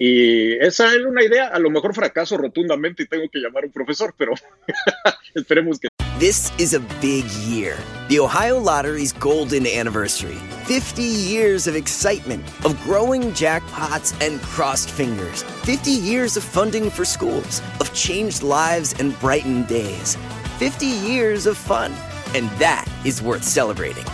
Y 0.02 0.54
esa 0.64 0.94
es 0.94 1.04
una 1.04 1.22
idea, 1.22 1.48
a 1.48 1.58
lo 1.58 1.68
mejor 1.68 1.94
fracaso 1.94 2.38
rotundamente 2.38 3.02
y 3.02 3.06
tengo 3.06 3.28
que 3.30 3.38
llamar 3.38 3.64
a 3.64 3.66
un 3.66 3.72
profesor, 3.72 4.14
pero 4.16 4.32
esperemos 5.34 5.78
que. 5.78 5.88
This 6.18 6.50
is 6.58 6.72
a 6.72 6.80
big 7.02 7.26
year. 7.46 7.76
The 8.08 8.18
Ohio 8.18 8.58
Lottery's 8.58 9.12
golden 9.12 9.66
anniversary. 9.66 10.38
50 10.64 11.02
years 11.02 11.66
of 11.66 11.76
excitement, 11.76 12.42
of 12.64 12.82
growing 12.82 13.32
jackpots 13.32 14.14
and 14.26 14.40
crossed 14.40 14.90
fingers. 14.90 15.42
50 15.64 15.90
years 15.90 16.38
of 16.38 16.44
funding 16.44 16.88
for 16.88 17.04
schools, 17.04 17.60
of 17.78 17.92
changed 17.92 18.42
lives 18.42 18.94
and 18.98 19.18
brightened 19.20 19.68
days. 19.68 20.16
50 20.58 20.86
years 20.86 21.44
of 21.44 21.58
fun. 21.58 21.92
And 22.34 22.48
that 22.58 22.86
is 23.04 23.20
worth 23.20 23.44
celebrating. 23.44 24.06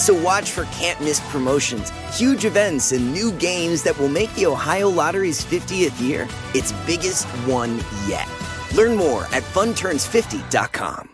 So 0.00 0.14
watch 0.14 0.50
for 0.50 0.64
can't 0.66 0.98
miss 1.00 1.20
promotions, 1.30 1.92
huge 2.16 2.46
events, 2.46 2.92
and 2.92 3.12
new 3.12 3.32
games 3.32 3.82
that 3.82 3.98
will 3.98 4.08
make 4.08 4.34
the 4.34 4.46
Ohio 4.46 4.88
Lottery's 4.88 5.44
50th 5.44 6.00
year 6.00 6.26
its 6.54 6.72
biggest 6.86 7.26
one 7.46 7.78
yet. 8.06 8.26
Learn 8.74 8.96
more 8.96 9.24
at 9.24 9.42
funturns50.com. 9.42 11.10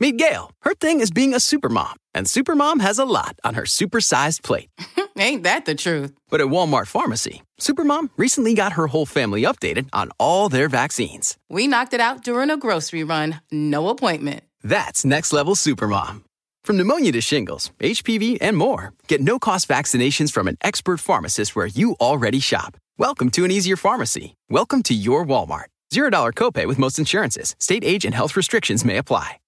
Meet 0.00 0.16
Gail. 0.16 0.52
Her 0.62 0.74
thing 0.74 1.00
is 1.00 1.10
being 1.10 1.34
a 1.34 1.38
supermom, 1.38 1.94
and 2.14 2.28
supermom 2.28 2.80
has 2.80 3.00
a 3.00 3.04
lot 3.04 3.36
on 3.42 3.54
her 3.54 3.64
supersized 3.64 4.44
plate. 4.44 4.70
Ain't 5.18 5.42
that 5.42 5.64
the 5.64 5.74
truth? 5.74 6.12
But 6.30 6.40
at 6.40 6.46
Walmart 6.46 6.86
Pharmacy, 6.86 7.42
Supermom 7.60 8.10
recently 8.16 8.54
got 8.54 8.74
her 8.74 8.86
whole 8.86 9.06
family 9.06 9.42
updated 9.42 9.88
on 9.92 10.12
all 10.20 10.48
their 10.48 10.68
vaccines. 10.68 11.36
We 11.50 11.66
knocked 11.66 11.94
it 11.94 12.00
out 12.00 12.22
during 12.22 12.48
a 12.48 12.56
grocery 12.56 13.02
run, 13.02 13.40
no 13.50 13.88
appointment. 13.88 14.44
That's 14.62 15.04
next 15.04 15.32
level 15.32 15.56
Supermom. 15.56 16.22
From 16.68 16.76
pneumonia 16.76 17.12
to 17.12 17.22
shingles, 17.22 17.72
HPV, 17.80 18.36
and 18.42 18.54
more, 18.54 18.92
get 19.06 19.22
no 19.22 19.38
cost 19.38 19.66
vaccinations 19.66 20.30
from 20.30 20.46
an 20.46 20.58
expert 20.60 21.00
pharmacist 21.00 21.56
where 21.56 21.64
you 21.64 21.96
already 21.98 22.40
shop. 22.40 22.76
Welcome 22.98 23.30
to 23.30 23.46
an 23.46 23.50
easier 23.50 23.74
pharmacy. 23.74 24.34
Welcome 24.50 24.82
to 24.82 24.94
your 24.94 25.24
Walmart. 25.24 25.68
$0 25.90 26.34
copay 26.34 26.66
with 26.66 26.78
most 26.78 26.98
insurances. 26.98 27.56
State 27.58 27.84
age 27.84 28.04
and 28.04 28.14
health 28.14 28.36
restrictions 28.36 28.84
may 28.84 28.98
apply. 28.98 29.38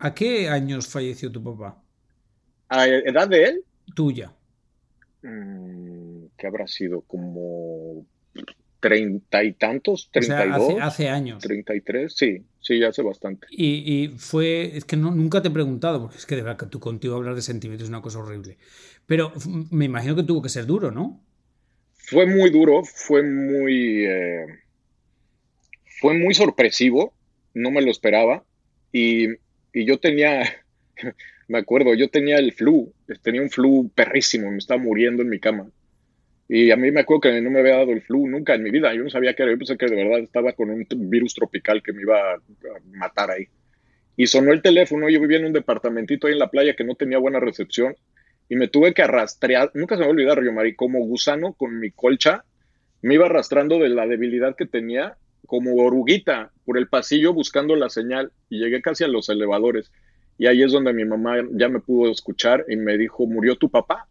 ¿A 0.00 0.14
qué 0.14 0.48
años 0.48 0.88
falleció 0.88 1.30
tu 1.30 1.42
papá? 1.42 1.74
¿A 2.70 2.86
edad 2.86 3.28
de 3.28 3.44
él? 3.44 3.58
Tuya. 3.94 4.32
Mm, 5.22 6.28
¿Qué 6.38 6.46
habrá 6.46 6.66
sido? 6.66 7.02
Como 7.02 8.06
treinta 8.80 9.44
y 9.44 9.52
tantos, 9.52 10.08
treinta 10.10 10.46
y 10.46 10.50
dos. 10.50 10.74
Hace, 10.80 11.08
años. 11.08 11.42
Treinta 11.42 11.74
y 11.74 11.82
tres, 11.82 12.14
sí, 12.16 12.42
sí, 12.60 12.82
hace 12.82 13.02
bastante. 13.02 13.46
Y, 13.50 14.08
fue, 14.16 14.76
es 14.76 14.84
que 14.84 14.96
no, 14.96 15.10
nunca 15.10 15.42
te 15.42 15.48
he 15.48 15.50
preguntado, 15.50 16.00
porque 16.00 16.16
es 16.16 16.26
que 16.26 16.36
de 16.36 16.42
verdad 16.42 16.58
que 16.58 16.66
tú 16.66 16.80
contigo 16.80 17.14
hablar 17.14 17.34
de 17.34 17.42
sentimientos 17.42 17.84
es 17.84 17.90
una 17.90 18.02
cosa 18.02 18.18
horrible. 18.18 18.56
Pero 19.06 19.32
me 19.70 19.84
imagino 19.84 20.16
que 20.16 20.22
tuvo 20.22 20.42
que 20.42 20.48
ser 20.48 20.66
duro, 20.66 20.90
¿no? 20.90 21.20
Fue 21.94 22.26
muy 22.26 22.50
duro, 22.50 22.82
fue 22.84 23.22
muy, 23.22 24.04
eh, 24.06 24.46
fue 26.00 26.14
muy 26.14 26.34
sorpresivo, 26.34 27.12
no 27.54 27.70
me 27.70 27.82
lo 27.82 27.90
esperaba. 27.90 28.44
Y, 28.92 29.28
y 29.72 29.84
yo 29.84 30.00
tenía, 30.00 30.42
me 31.48 31.58
acuerdo, 31.58 31.94
yo 31.94 32.08
tenía 32.08 32.38
el 32.38 32.52
flu, 32.52 32.92
tenía 33.22 33.42
un 33.42 33.50
flu 33.50 33.90
perrísimo, 33.94 34.50
me 34.50 34.58
estaba 34.58 34.82
muriendo 34.82 35.22
en 35.22 35.28
mi 35.28 35.38
cama 35.38 35.70
y 36.52 36.72
a 36.72 36.76
mí 36.76 36.90
me 36.90 37.02
acuerdo 37.02 37.20
que 37.20 37.40
no 37.40 37.48
me 37.48 37.60
había 37.60 37.76
dado 37.76 37.92
el 37.92 38.02
flu 38.02 38.26
nunca 38.26 38.56
en 38.56 38.64
mi 38.64 38.72
vida. 38.72 38.92
Yo 38.92 39.04
no 39.04 39.08
sabía 39.08 39.34
qué 39.34 39.44
era. 39.44 39.52
Yo 39.52 39.58
pensé 39.58 39.78
que 39.78 39.86
de 39.86 39.94
verdad 39.94 40.18
estaba 40.18 40.52
con 40.52 40.68
un 40.68 40.84
virus 41.08 41.32
tropical 41.32 41.80
que 41.80 41.92
me 41.92 42.02
iba 42.02 42.18
a 42.18 42.38
matar 42.90 43.30
ahí. 43.30 43.46
Y 44.16 44.26
sonó 44.26 44.50
el 44.52 44.60
teléfono. 44.60 45.08
Yo 45.08 45.20
vivía 45.20 45.38
en 45.38 45.44
un 45.44 45.52
departamentito 45.52 46.26
ahí 46.26 46.32
en 46.32 46.40
la 46.40 46.50
playa 46.50 46.74
que 46.74 46.82
no 46.82 46.96
tenía 46.96 47.18
buena 47.18 47.38
recepción. 47.38 47.94
Y 48.48 48.56
me 48.56 48.66
tuve 48.66 48.92
que 48.94 49.02
arrastrear. 49.02 49.70
Nunca 49.74 49.94
se 49.94 50.00
me 50.00 50.06
va 50.06 50.10
a 50.10 50.12
olvidar, 50.12 50.42
yo, 50.42 50.52
Mari, 50.52 50.74
como 50.74 50.98
gusano 51.06 51.52
con 51.52 51.78
mi 51.78 51.92
colcha. 51.92 52.42
Me 53.00 53.14
iba 53.14 53.26
arrastrando 53.26 53.78
de 53.78 53.88
la 53.88 54.08
debilidad 54.08 54.56
que 54.56 54.66
tenía 54.66 55.18
como 55.46 55.76
oruguita 55.76 56.50
por 56.64 56.78
el 56.78 56.88
pasillo 56.88 57.32
buscando 57.32 57.76
la 57.76 57.90
señal. 57.90 58.32
Y 58.48 58.58
llegué 58.58 58.82
casi 58.82 59.04
a 59.04 59.08
los 59.08 59.28
elevadores. 59.28 59.92
Y 60.36 60.48
ahí 60.48 60.64
es 60.64 60.72
donde 60.72 60.92
mi 60.94 61.04
mamá 61.04 61.36
ya 61.52 61.68
me 61.68 61.78
pudo 61.78 62.10
escuchar 62.10 62.64
y 62.68 62.74
me 62.74 62.98
dijo, 62.98 63.24
¿murió 63.24 63.54
tu 63.54 63.70
papá? 63.70 64.08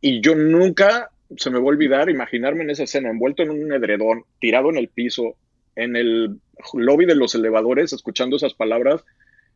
Y 0.00 0.20
yo 0.20 0.34
nunca 0.34 1.10
se 1.36 1.50
me 1.50 1.58
va 1.58 1.64
a 1.64 1.68
olvidar 1.68 2.10
imaginarme 2.10 2.64
en 2.64 2.70
esa 2.70 2.84
escena, 2.84 3.10
envuelto 3.10 3.42
en 3.42 3.50
un 3.50 3.72
edredón, 3.72 4.24
tirado 4.40 4.70
en 4.70 4.76
el 4.76 4.88
piso, 4.88 5.36
en 5.76 5.96
el 5.96 6.40
lobby 6.74 7.06
de 7.06 7.14
los 7.14 7.34
elevadores, 7.34 7.92
escuchando 7.92 8.36
esas 8.36 8.54
palabras, 8.54 9.04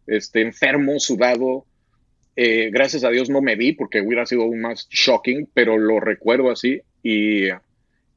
este, 0.06 0.40
enfermo, 0.40 0.98
sudado. 1.00 1.66
Eh, 2.36 2.70
gracias 2.70 3.04
a 3.04 3.10
Dios 3.10 3.30
no 3.30 3.42
me 3.42 3.56
vi 3.56 3.72
porque 3.72 4.00
hubiera 4.00 4.26
sido 4.26 4.42
aún 4.42 4.60
más 4.60 4.88
shocking, 4.90 5.48
pero 5.52 5.76
lo 5.76 6.00
recuerdo 6.00 6.50
así. 6.50 6.82
Y, 7.02 7.48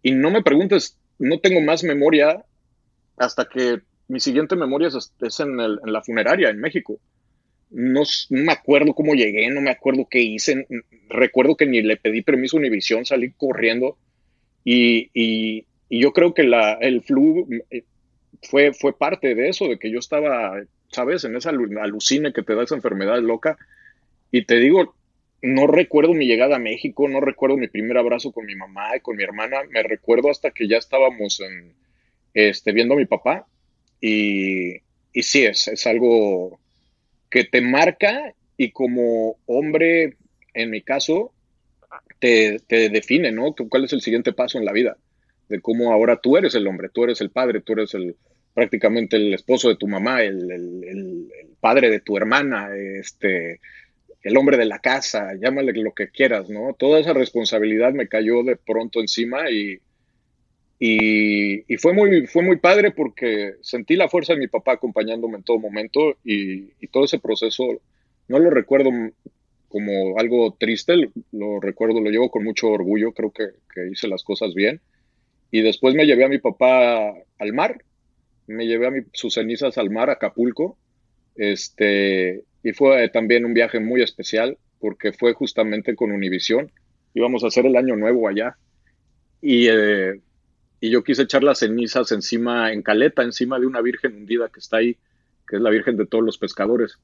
y 0.04 0.12
no 0.12 0.30
me 0.30 0.44
preguntes, 0.44 0.98
no 1.20 1.40
tengo 1.40 1.62
más 1.62 1.84
memoria 1.84 2.44
hasta 3.18 3.46
que 3.46 3.82
mi 4.08 4.20
siguiente 4.20 4.56
memoria 4.56 4.88
es, 4.88 5.40
en, 5.40 5.60
en 5.60 5.94
la 5.94 6.04
funeraria 6.04 6.50
en 6.50 6.60
México 6.60 7.00
no, 7.70 8.04
me 8.30 8.52
acuerdo 8.52 8.94
cómo 8.94 9.14
llegué, 9.14 9.50
no 9.50 9.62
me 9.62 9.72
acuerdo 9.72 10.08
qué 10.10 10.22
hice. 10.22 10.68
Recuerdo 11.10 11.56
que 11.56 11.66
ni 11.66 11.82
le 11.82 11.98
pedí 11.98 12.22
permiso 12.22 12.58
a 12.58 12.60
Univisión, 12.60 13.06
salí 13.06 13.32
corriendo. 13.32 13.98
Y, 14.64 15.66
yo 15.90 16.12
creo 16.12 16.34
que 16.34 16.44
la, 16.44 16.74
el 16.74 17.02
flu 17.02 17.48
eh, 17.70 17.84
fue, 18.44 18.74
fue 18.74 18.98
parte 18.98 19.36
de 19.36 19.48
eso, 19.48 19.68
de 19.70 19.80
que 19.80 19.90
yo 19.90 20.00
estaba, 20.00 20.62
¿sabes? 20.92 21.24
En 21.24 21.36
esa 21.36 21.50
alucine 21.50 22.34
que 22.34 22.44
te 22.44 22.56
da 22.56 22.64
esa 22.64 22.76
enfermedad 22.76 23.20
loca. 23.22 23.58
Y 24.32 24.44
te 24.44 24.58
digo, 24.58 24.96
no 25.42 25.68
recuerdo 25.68 26.14
mi 26.14 26.26
llegada 26.26 26.58
a 26.58 26.60
México, 26.60 27.08
no 27.08 27.22
recuerdo 27.22 27.56
mi 27.56 27.68
primer 27.68 27.98
abrazo 27.98 28.32
con 28.32 28.46
mi 28.46 28.56
mamá 28.56 28.98
y 28.98 29.00
con 29.00 29.16
mi 29.16 29.24
hermana. 29.24 29.62
Me 29.70 29.84
recuerdo 29.84 30.30
hasta 30.30 30.52
que 30.52 30.68
ya 30.68 30.78
estábamos 30.78 31.40
en, 31.40 31.74
este, 32.34 32.74
viendo 32.74 32.96
a 32.96 32.98
mi 32.98 33.06
papá. 33.06 33.48
Y, 34.02 34.78
y 35.14 35.24
sí, 35.24 35.46
es, 35.46 35.68
es 35.70 35.88
algo 35.88 36.60
que 37.30 37.44
te 37.46 37.62
marca 37.62 38.34
y 38.58 38.72
como 38.72 39.38
hombre, 39.46 40.18
en 40.62 40.70
mi 40.70 40.82
caso, 40.82 41.34
te, 42.20 42.60
define, 42.70 43.32
¿no? 43.32 43.54
¿Cuál 43.70 43.86
es 43.86 43.94
el 43.94 44.02
siguiente 44.02 44.34
paso 44.34 44.58
en 44.58 44.66
la 44.66 44.74
vida? 44.74 44.98
De 45.50 45.62
cómo 45.62 45.92
ahora 45.92 46.20
tú 46.22 46.38
eres 46.38 46.56
el 46.56 46.68
hombre, 46.68 46.90
tú 46.90 47.04
eres 47.04 47.22
el 47.22 47.30
padre, 47.30 47.62
tú 47.62 47.74
eres 47.74 47.94
el 47.94 48.16
prácticamente 48.54 49.18
el 49.18 49.36
esposo 49.36 49.70
de 49.70 49.76
tu 49.76 49.88
mamá, 49.88 50.24
el, 50.24 51.30
padre 51.60 51.92
de 51.92 52.00
tu 52.00 52.18
hermana, 52.18 52.70
este, 52.76 53.60
el 54.24 54.36
hombre 54.36 54.58
de 54.58 54.66
la 54.66 54.80
casa, 54.80 55.36
llámale 55.40 55.74
lo 55.74 55.94
que 55.94 56.10
quieras, 56.10 56.50
¿no? 56.50 56.76
Toda 56.78 57.00
esa 57.00 57.14
responsabilidad 57.14 57.94
me 57.94 58.08
cayó 58.08 58.42
de 58.42 58.56
pronto 58.56 59.00
encima 59.00 59.52
y, 59.52 59.80
y, 60.80 61.78
fue, 61.78 61.94
muy, 61.94 62.26
fue 62.28 62.42
muy 62.42 62.58
padre 62.58 62.92
porque 62.92 63.56
sentí 63.62 63.96
la 63.96 64.10
fuerza 64.10 64.34
de 64.34 64.40
mi 64.40 64.48
papá 64.48 64.74
acompañándome 64.74 65.38
en 65.38 65.44
todo 65.44 65.60
momento 65.60 66.18
y, 66.24 66.68
todo 66.88 67.06
ese 67.06 67.20
proceso 67.20 67.64
no 68.28 68.40
lo 68.40 68.50
recuerdo 68.50 68.90
como 69.68 70.18
algo 70.18 70.56
triste, 70.58 71.10
lo 71.32 71.60
recuerdo, 71.60 72.00
lo 72.00 72.10
llevo 72.10 72.32
con 72.32 72.44
mucho 72.44 72.70
orgullo, 72.70 73.12
creo 73.12 73.32
que, 73.32 73.52
hice 73.92 74.08
las 74.08 74.24
cosas 74.24 74.54
bien. 74.54 74.82
Y 75.52 75.62
después 75.62 75.96
me 75.96 76.06
llevé 76.06 76.26
a 76.26 76.30
mi 76.30 76.40
papá 76.40 77.14
al 77.40 77.54
mar, 77.54 77.84
me 78.48 78.66
llevé 78.66 78.88
a 78.88 78.92
sus 79.14 79.36
cenizas 79.36 79.78
al 79.78 79.90
mar, 79.90 80.10
a 80.10 80.14
Acapulco, 80.14 80.78
este, 81.36 82.44
y 82.64 82.74
fue 82.74 83.10
también 83.10 83.46
un 83.46 83.54
viaje 83.54 83.80
muy 83.80 84.02
especial 84.02 84.58
porque 84.80 85.14
fue 85.14 85.34
justamente 85.34 85.96
con 85.96 86.12
Univisión, 86.12 86.72
íbamos 87.14 87.44
a 87.44 87.48
hacer 87.48 87.66
el 87.66 87.76
año 87.76 87.96
nuevo 87.96 88.28
allá. 88.28 88.58
Y 89.42 89.68
eh, 89.68 90.20
y 90.80 90.92
yo 90.92 91.04
quise 91.04 91.24
echar 91.24 91.44
las 91.44 91.60
cenizas 91.60 92.12
encima, 92.12 92.72
en 92.72 92.84
caleta, 92.84 93.24
encima 93.24 93.60
de 93.60 93.66
una 93.66 93.82
virgen 93.82 94.16
hundida 94.16 94.50
que 94.50 94.60
está 94.60 94.78
ahí, 94.78 94.96
que 95.48 95.56
es 95.56 95.62
la 95.62 95.70
virgen 95.70 95.98
de 95.98 96.06
todos 96.06 96.24
los 96.24 96.38
pescadores. 96.38 97.00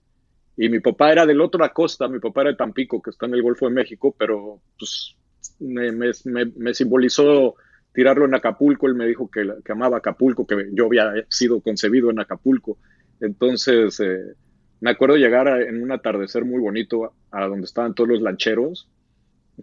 Y 0.55 0.69
mi 0.69 0.79
papá 0.79 1.11
era 1.11 1.25
del 1.25 1.41
otro 1.41 1.59
la 1.59 1.73
costa, 1.73 2.07
mi 2.07 2.19
papá 2.19 2.41
era 2.41 2.51
de 2.51 2.57
Tampico, 2.57 3.01
que 3.01 3.09
está 3.09 3.25
en 3.25 3.33
el 3.33 3.41
Golfo 3.41 3.67
de 3.67 3.73
México, 3.73 4.15
pero 4.17 4.59
pues 4.77 5.15
me, 5.59 5.91
me, 5.91 6.73
simbolizó 6.73 7.55
tirarlo 7.93 8.25
en 8.25 8.35
Acapulco, 8.35 8.87
él 8.87 8.95
me 8.95 9.07
dijo 9.07 9.29
que, 9.29 9.47
que, 9.63 9.71
amaba 9.71 9.97
Acapulco, 9.97 10.45
que 10.45 10.69
yo 10.73 10.85
había 10.85 11.11
sido 11.29 11.59
concebido 11.61 12.11
en 12.11 12.19
Acapulco. 12.19 12.77
Entonces, 13.19 13.99
eh, 13.99 14.35
me 14.81 14.91
acuerdo 14.91 15.15
llegar 15.15 15.47
en 15.61 15.81
un 15.81 15.91
atardecer 15.91 16.45
muy 16.45 16.59
bonito 16.59 17.13
a 17.31 17.47
donde 17.47 17.65
estaban 17.65 17.93
todos 17.93 18.09
los 18.09 18.21
lancheros. 18.21 18.89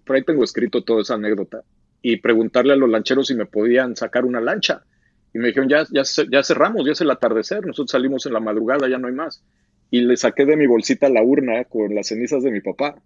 Por 0.05 0.17
ahí 0.17 0.25
tengo 0.25 0.43
escrito 0.45 0.83
toda 0.83 1.03
esa 1.03 1.15
anécdota 1.15 1.63
y 2.03 2.17
preguntarle 2.17 2.73
a 2.73 2.77
los 2.77 2.89
lancheros 2.89 3.27
si 3.29 3.35
me 3.35 3.47
podían 3.47 3.97
sacar 3.97 4.25
una 4.25 4.41
lancha. 4.41 4.83
Y 5.33 5.39
me 5.39 5.49
dijeron, 5.49 5.69
ya, 5.69 5.85
ya, 5.91 6.03
ya 6.31 6.43
cerramos, 6.43 6.85
ya 6.85 6.93
es 6.93 7.01
el 7.01 7.11
atardecer, 7.11 7.65
nosotros 7.65 7.91
salimos 7.91 8.27
en 8.27 8.33
la 8.33 8.41
madrugada, 8.41 8.89
ya 8.89 8.99
no 8.99 9.09
hay 9.09 9.15
más. 9.15 9.45
Y 9.91 10.03
le 10.03 10.17
saqué 10.17 10.45
de 10.45 10.57
mi 10.57 10.67
bolsita 10.67 11.09
la 11.09 11.23
urna 11.23 11.65
con 11.65 11.95
las 11.95 12.09
cenizas 12.09 12.43
de 12.43 12.51
mi 12.51 12.61
papá. 12.61 12.97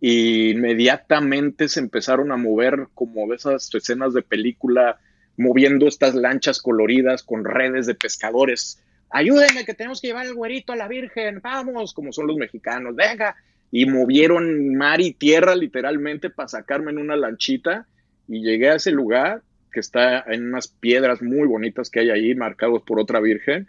Y 0.00 0.50
inmediatamente 0.50 1.68
se 1.68 1.80
empezaron 1.80 2.30
a 2.30 2.36
mover 2.36 2.88
como 2.94 3.28
de 3.28 3.36
esas 3.36 3.74
escenas 3.74 4.14
de 4.14 4.22
película, 4.22 4.98
moviendo 5.36 5.88
estas 5.88 6.14
lanchas 6.14 6.60
coloridas 6.60 7.22
con 7.22 7.44
redes 7.44 7.86
de 7.86 7.94
pescadores. 7.94 8.82
Ayúdenme 9.10 9.64
que 9.64 9.74
tenemos 9.74 10.00
que 10.00 10.08
llevar 10.08 10.26
el 10.26 10.34
güerito 10.34 10.72
a 10.72 10.76
la 10.76 10.88
Virgen, 10.88 11.40
vamos, 11.42 11.94
como 11.94 12.12
son 12.12 12.26
los 12.26 12.36
mexicanos, 12.36 12.94
venga. 12.94 13.36
Y 13.72 13.86
movieron 13.86 14.74
mar 14.76 15.00
y 15.00 15.12
tierra 15.12 15.56
literalmente 15.56 16.30
para 16.30 16.48
sacarme 16.48 16.92
en 16.92 16.98
una 16.98 17.16
lanchita 17.16 17.86
y 18.28 18.42
llegué 18.42 18.70
a 18.70 18.76
ese 18.76 18.92
lugar 18.92 19.42
que 19.72 19.80
está 19.80 20.20
en 20.26 20.46
unas 20.46 20.68
piedras 20.68 21.20
muy 21.20 21.46
bonitas 21.46 21.90
que 21.90 22.00
hay 22.00 22.10
ahí, 22.10 22.34
marcados 22.34 22.82
por 22.82 22.98
otra 22.98 23.20
virgen, 23.20 23.68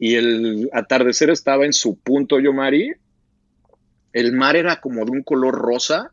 y 0.00 0.14
el 0.14 0.70
atardecer 0.72 1.28
estaba 1.28 1.66
en 1.66 1.74
su 1.74 2.00
punto, 2.00 2.40
yo, 2.40 2.54
Mari. 2.54 2.94
El 4.14 4.32
mar 4.32 4.56
era 4.56 4.80
como 4.80 5.04
de 5.04 5.12
un 5.12 5.22
color 5.22 5.54
rosa, 5.54 6.10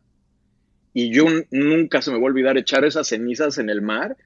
y 0.92 1.10
yo 1.10 1.24
nunca 1.50 2.02
se 2.02 2.10
me 2.10 2.18
va 2.18 2.22
a 2.22 2.26
olvidar 2.26 2.58
echar 2.58 2.84
esas 2.84 3.08
cenizas 3.08 3.56
en 3.56 3.70
el 3.70 3.80
mar, 3.80 4.16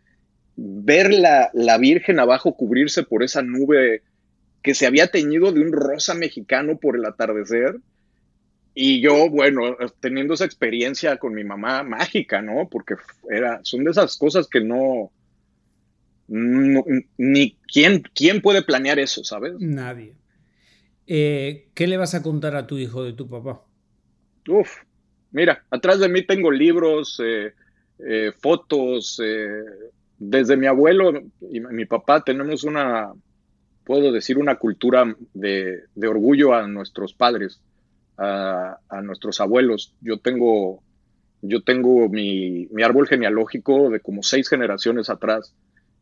ver 0.56 1.14
la, 1.14 1.50
la 1.54 1.78
Virgen 1.78 2.18
abajo 2.18 2.56
cubrirse 2.56 3.04
por 3.04 3.22
esa 3.22 3.42
nube 3.42 4.02
que 4.62 4.74
se 4.74 4.86
había 4.86 5.06
teñido 5.06 5.52
de 5.52 5.60
un 5.60 5.72
rosa 5.72 6.14
mexicano 6.14 6.78
por 6.78 6.96
el 6.96 7.04
atardecer 7.04 7.76
y 8.74 9.00
yo, 9.00 9.30
bueno, 9.30 9.76
teniendo 10.00 10.34
esa 10.34 10.44
experiencia 10.44 11.18
con 11.18 11.34
mi 11.34 11.44
mamá 11.44 11.82
mágica, 11.82 12.42
¿no? 12.42 12.68
Porque 12.68 12.94
era, 13.30 13.60
son 13.62 13.84
de 13.84 13.90
esas 13.92 14.16
cosas 14.16 14.48
que 14.48 14.60
no, 14.60 15.12
ni 16.32 17.56
quién, 17.70 18.02
quién 18.14 18.40
puede 18.40 18.62
planear 18.62 18.98
eso, 18.98 19.24
¿sabes? 19.24 19.54
Nadie. 19.58 20.14
Eh, 21.06 21.68
¿Qué 21.74 21.86
le 21.86 21.96
vas 21.96 22.14
a 22.14 22.22
contar 22.22 22.56
a 22.56 22.66
tu 22.66 22.78
hijo 22.78 23.04
de 23.04 23.12
tu 23.12 23.28
papá? 23.28 23.62
Uf, 24.48 24.70
mira, 25.30 25.64
atrás 25.70 25.98
de 26.00 26.08
mí 26.08 26.22
tengo 26.26 26.50
libros, 26.50 27.20
eh, 27.24 27.52
eh, 27.98 28.32
fotos, 28.40 29.20
desde 30.18 30.56
mi 30.56 30.66
abuelo 30.66 31.12
y 31.50 31.60
mi 31.60 31.84
papá 31.84 32.22
tenemos 32.22 32.64
una, 32.64 33.12
puedo 33.84 34.12
decir, 34.12 34.38
una 34.38 34.56
cultura 34.56 35.16
de, 35.34 35.82
de 35.94 36.08
orgullo 36.08 36.54
a 36.54 36.66
nuestros 36.66 37.12
padres 37.12 37.60
a, 38.18 39.02
nuestros 39.02 39.40
abuelos. 39.40 39.94
Yo 40.00 40.18
tengo, 40.18 40.82
yo 41.40 41.62
tengo 41.62 42.08
mi, 42.08 42.68
árbol 42.82 43.08
genealógico 43.08 43.90
de 43.90 44.00
como 44.00 44.22
seis 44.22 44.48
generaciones 44.48 45.10
atrás. 45.10 45.54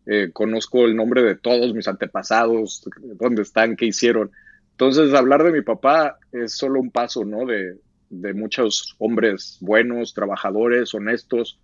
Eh, 0.07 0.31
conozco 0.33 0.87
el 0.87 0.97
nombre 0.97 1.23
de 1.23 1.37
todos 1.37 1.75
mis 1.75 1.89
antepasados, 1.89 2.89
dónde 3.19 3.43
están, 3.43 3.77
qué 3.77 3.87
hicieron. 3.87 4.31
Entonces, 4.73 5.13
hablar 5.15 5.45
de 5.45 5.53
mi 5.53 5.63
papá 5.63 6.19
es 6.33 6.55
solo 6.55 6.81
un 6.81 6.91
paso, 6.91 7.25
¿no? 7.25 7.47
De, 7.47 7.79
muchos 8.35 8.97
hombres 8.99 9.59
buenos, 9.61 10.15
trabajadores, 10.15 10.93
honestos, 10.95 11.61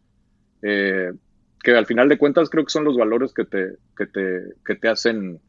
eh, 0.62 1.12
que 1.60 1.72
al 1.72 1.86
final 1.86 2.08
de 2.08 2.18
cuentas 2.18 2.48
creo 2.48 2.64
que 2.64 2.70
son 2.70 2.84
los 2.84 2.96
valores 2.96 3.32
que 3.34 3.44
te, 3.44 3.78
que 3.96 4.06
te, 4.06 4.54
que 4.64 4.76
te 4.76 4.88
hacen 4.88 5.40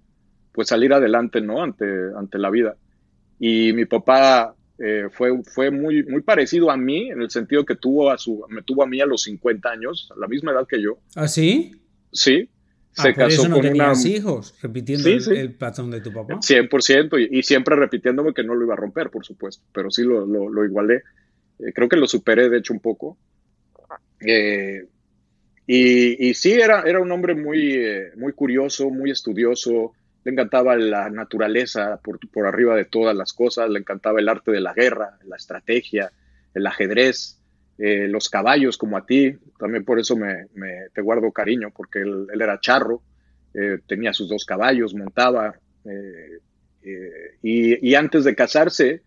pues 0.54 0.70
salir 0.70 0.92
adelante, 0.94 1.40
¿no? 1.40 1.62
Ante, 1.62 1.86
ante 2.18 2.40
la 2.40 2.50
vida. 2.50 2.78
Y 3.38 3.74
mi 3.74 3.86
papá 3.86 4.56
eh, 4.80 5.10
fue, 5.12 5.44
fue 5.44 5.70
muy, 5.70 6.04
muy 6.04 6.22
parecido 6.22 6.72
a 6.72 6.78
mí, 6.78 7.10
en 7.10 7.22
el 7.22 7.30
sentido 7.30 7.66
que 7.66 7.76
tuvo 7.76 8.10
a 8.10 8.18
su, 8.18 8.44
me 8.50 8.64
tuvo 8.64 8.84
a 8.84 8.88
mí 8.88 9.02
a 9.02 9.06
los 9.06 9.24
50 9.24 9.70
años, 9.70 10.10
a 10.16 10.20
la 10.20 10.28
misma 10.28 10.52
edad 10.52 10.68
que 10.68 10.82
yo. 10.82 10.98
¿Ah, 11.16 11.28
sí? 11.28 11.72
Sí. 12.12 12.50
Ah, 12.98 13.04
se 13.04 13.14
casó 13.14 13.42
eso 13.42 13.50
no 13.50 13.56
con 13.56 13.66
tenías 13.66 14.06
hijos, 14.06 14.56
repitiendo 14.62 15.08
el, 15.10 15.54
patrón 15.54 15.92
de 15.92 16.02
tu 16.02 16.12
papá. 16.12 16.36
100%, 16.36 17.20
y, 17.20 17.40
y, 17.40 17.44
siempre 17.44 17.76
repitiéndome 17.76 18.34
que 18.34 18.44
no 18.44 18.56
lo 18.56 18.66
iba 18.66 18.74
a 18.74 18.78
romper, 18.78 19.10
por 19.10 19.26
supuesto, 19.26 19.64
pero 19.72 19.92
sí 19.92 20.04
lo, 20.04 20.26
lo, 20.26 20.66
igualé. 20.66 21.04
Eh, 21.60 21.74
creo 21.74 21.88
que 21.88 21.98
lo 21.98 22.08
superé, 22.08 22.50
de 22.50 22.58
hecho, 22.58 22.74
un 22.74 22.80
poco. 22.80 23.18
Eh, 24.20 24.86
y, 25.68 26.30
y, 26.30 26.34
sí, 26.34 26.54
era, 26.54 26.82
era 26.82 27.00
un 27.00 27.12
hombre 27.12 27.36
muy, 27.36 27.80
muy 28.16 28.34
curioso, 28.34 28.90
muy 28.90 29.12
estudioso, 29.12 29.94
le 30.24 30.32
encantaba 30.32 30.76
la 30.76 31.10
naturaleza 31.10 32.02
por, 32.04 32.20
por 32.32 32.48
arriba 32.48 32.76
de 32.76 32.86
todas 32.86 33.16
las 33.16 33.32
cosas, 33.32 33.70
le 33.70 33.80
encantaba 33.80 34.20
el 34.20 34.28
arte 34.28 34.52
de 34.52 34.60
la 34.60 34.74
guerra, 34.74 35.18
la 35.26 35.36
estrategia, 35.38 36.12
el 36.54 36.68
ajedrez, 36.68 37.37
eh, 37.78 38.08
los 38.08 38.30
caballos 38.30 38.78
como 38.78 38.98
a 38.98 39.06
ti, 39.06 39.36
también 39.60 39.86
por 39.86 40.00
eso 40.00 40.16
me, 40.16 40.48
te 40.94 41.02
guardo 41.02 41.32
cariño, 41.32 41.72
porque 41.76 42.00
él, 42.00 42.28
era 42.34 42.60
charro, 42.60 43.04
eh, 43.54 43.80
tenía 43.88 44.14
sus 44.14 44.30
dos 44.30 44.46
caballos, 44.46 44.94
montaba, 44.96 45.56
eh, 45.86 47.38
y, 47.42 47.96
antes 47.96 48.24
de 48.24 48.36
casarse 48.36 49.02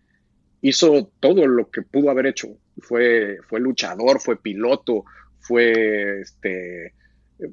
hizo 0.61 1.11
todo 1.19 1.47
lo 1.47 1.69
que 1.71 1.81
pudo 1.81 2.11
haber 2.11 2.27
hecho, 2.27 2.49
fue, 2.79 3.39
fue 3.47 3.59
luchador, 3.59 4.19
fue 4.19 4.41
piloto, 4.41 5.05
fue, 5.39 6.21
este, 6.21 6.93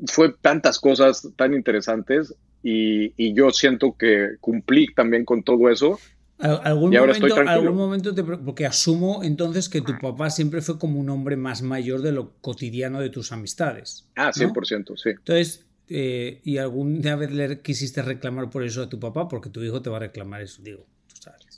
fue 0.07 0.35
tantas 0.41 0.79
cosas 0.79 1.27
tan 1.37 1.55
interesantes 1.55 2.35
y, 2.63 3.33
yo 3.33 3.51
siento 3.51 3.97
que 3.97 4.37
cumplí 4.41 4.93
también 4.95 5.25
con 5.25 5.43
todo 5.43 5.71
eso. 5.71 5.99
¿Algún, 6.39 6.91
momento, 6.91 7.37
algún 7.37 7.77
momento 7.77 8.15
porque 8.45 8.65
asumo 8.65 9.25
entonces 9.25 9.69
que 9.69 9.81
tu 9.81 9.99
papá 9.99 10.31
siempre 10.31 10.63
fue 10.63 10.79
como 10.79 11.01
un 11.01 11.11
hombre 11.11 11.37
más 11.37 11.63
mayor 11.63 12.01
de 12.01 12.13
lo 12.13 12.33
cotidiano 12.41 13.01
de 13.01 13.11
tus 13.11 13.33
amistades. 13.33 14.07
Ah, 14.15 14.31
100%, 14.33 14.97
sí. 14.97 15.11
Entonces, 15.11 15.67
eh, 15.89 16.41
¿y 16.45 16.59
alguna 16.59 17.17
vez 17.17 17.33
le 17.33 17.61
quisiste 17.61 18.03
reclamar 18.03 18.51
por 18.51 18.63
eso 18.63 18.83
a 18.83 18.89
tu 18.89 19.01
papá? 19.01 19.27
Porque 19.27 19.51
tu 19.51 19.63
hijo 19.65 19.83
te 19.83 19.91
va 19.91 19.97
a 19.97 20.01
reclamar 20.01 20.43
eso, 20.43 20.63
digo. 20.63 20.87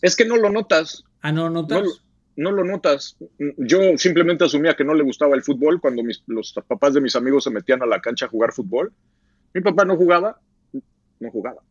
Es 0.00 0.16
que 0.16 0.24
no 0.24 0.36
lo 0.36 0.48
notas. 0.48 1.04
Ah, 1.20 1.30
no 1.30 1.44
lo 1.44 1.50
notas. 1.50 2.02
No, 2.36 2.50
lo 2.50 2.64
notas. 2.64 3.18
Yo 3.58 3.98
simplemente 3.98 4.44
asumía 4.44 4.74
que 4.74 4.84
no 4.84 4.94
le 4.94 5.02
gustaba 5.02 5.34
el 5.34 5.42
fútbol 5.42 5.78
cuando 5.78 6.02
los 6.26 6.54
papás 6.66 6.94
de 6.94 7.02
mis 7.02 7.14
amigos 7.16 7.44
se 7.44 7.50
metían 7.50 7.82
a 7.82 7.86
la 7.86 8.00
cancha 8.00 8.24
a 8.24 8.28
jugar 8.28 8.52
fútbol. 8.52 8.92
Mi 9.52 9.60
papá 9.60 9.84
no 9.84 9.96
jugaba 9.96 10.40
no 11.20 11.30
jugaba. 11.30 11.62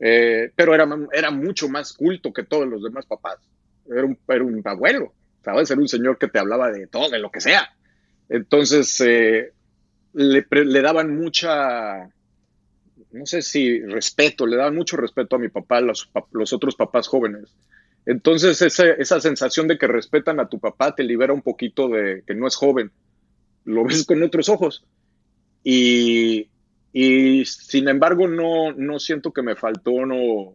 Eh, 0.00 0.50
pero 0.54 0.74
era, 0.74 0.88
era 1.12 1.30
mucho 1.30 1.68
más 1.68 1.92
culto 1.92 2.32
que 2.32 2.44
todos 2.44 2.66
los 2.66 2.82
demás 2.82 3.06
papás. 3.06 3.38
Era 3.86 4.04
un, 4.04 4.18
era 4.28 4.44
un 4.44 4.60
abuelo, 4.64 5.12
¿sabes? 5.44 5.70
Era 5.70 5.80
un 5.80 5.88
señor 5.88 6.18
que 6.18 6.28
te 6.28 6.38
hablaba 6.38 6.70
de 6.70 6.86
todo, 6.86 7.10
de 7.10 7.18
lo 7.18 7.30
que 7.30 7.40
sea. 7.40 7.74
Entonces, 8.28 9.00
eh, 9.00 9.52
le, 10.14 10.82
daban 10.82 11.14
mucha, 11.14 12.08
no 13.12 13.26
sé 13.26 13.42
si 13.42 13.80
respeto, 13.80 14.46
le 14.46 14.56
daban 14.56 14.74
mucho 14.74 14.96
respeto 14.96 15.36
a 15.36 15.38
mi 15.38 15.48
papá, 15.48 15.80
los, 15.80 16.10
los 16.32 16.52
otros 16.52 16.76
papás 16.76 17.08
jóvenes. 17.08 17.54
Entonces, 18.06 18.60
esa 18.60 19.20
sensación 19.20 19.66
de 19.66 19.78
que 19.78 19.86
respetan 19.86 20.38
a 20.38 20.48
tu 20.48 20.58
papá 20.58 20.94
te 20.94 21.04
libera 21.04 21.32
un 21.32 21.42
poquito 21.42 21.88
de 21.88 22.22
que 22.26 22.34
no 22.34 22.46
es 22.46 22.56
joven. 22.56 22.92
Lo 23.64 23.84
ves 23.84 24.04
con 24.04 24.22
otros 24.22 24.48
ojos. 24.50 24.84
Y, 25.62 26.50
y 26.96 27.44
sin 27.44 27.88
embargo, 27.88 28.28
no, 28.28 28.72
no 28.72 29.00
siento 29.00 29.32
que 29.32 29.42
me 29.42 29.56
faltó, 29.56 30.06
no. 30.06 30.54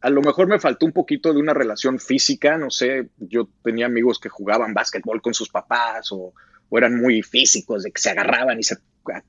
A 0.00 0.10
lo 0.10 0.20
mejor 0.20 0.48
me 0.48 0.58
faltó 0.58 0.84
un 0.84 0.92
poquito 0.92 1.32
de 1.32 1.38
una 1.38 1.54
relación 1.54 2.00
física, 2.00 2.58
no 2.58 2.70
sé. 2.70 3.10
Yo 3.18 3.48
tenía 3.62 3.86
amigos 3.86 4.18
que 4.18 4.28
jugaban 4.28 4.74
básquetbol 4.74 5.22
con 5.22 5.34
sus 5.34 5.48
papás 5.48 6.08
o, 6.10 6.34
eran 6.72 6.96
muy 6.96 7.22
físicos, 7.22 7.84
de 7.84 7.92
que 7.92 8.00
se 8.00 8.10
agarraban 8.10 8.58
y 8.58 8.64
se. 8.64 8.78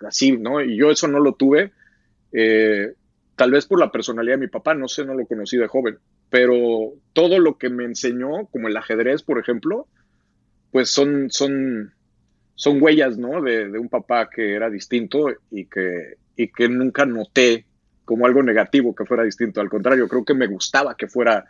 así, 0.08 0.32
¿no? 0.32 0.62
Y 0.62 0.78
yo 0.78 0.90
eso 0.90 1.08
no 1.08 1.20
lo 1.20 1.36
tuve. 1.36 1.74
Eh, 2.32 2.92
tal 3.36 3.52
vez 3.52 3.68
por 3.68 3.80
la 3.80 3.92
personalidad 3.92 4.34
de 4.34 4.46
mi 4.46 4.48
papá, 4.48 4.74
no 4.74 4.88
sé, 4.88 5.06
no 5.06 5.14
lo 5.14 5.28
conocí 5.28 5.58
de 5.58 5.68
joven. 5.68 6.00
Pero 6.32 6.92
todo 7.14 7.38
lo 7.38 7.60
que 7.60 7.70
me 7.70 7.86
enseñó, 7.86 8.48
como 8.48 8.68
el 8.68 8.78
ajedrez, 8.78 9.22
por 9.22 9.38
ejemplo, 9.38 9.88
pues 10.72 10.90
son, 10.90 11.30
son 11.30 11.94
son 12.60 12.82
huellas, 12.82 13.18
¿no? 13.18 13.42
De, 13.42 13.70
un 13.80 13.88
papá 13.88 14.30
que 14.30 14.54
era 14.54 14.70
distinto 14.70 15.30
y 15.50 15.64
que, 15.68 16.18
y 16.36 16.50
que 16.50 16.68
nunca 16.68 17.06
noté 17.06 17.66
como 18.04 18.26
algo 18.26 18.44
negativo 18.44 18.94
que 18.94 19.06
fuera 19.06 19.24
distinto. 19.24 19.62
Al 19.62 19.70
contrario, 19.70 20.10
creo 20.10 20.26
que 20.26 20.34
me 20.34 20.46
gustaba 20.46 20.98
que 20.98 21.08
fuera 21.08 21.46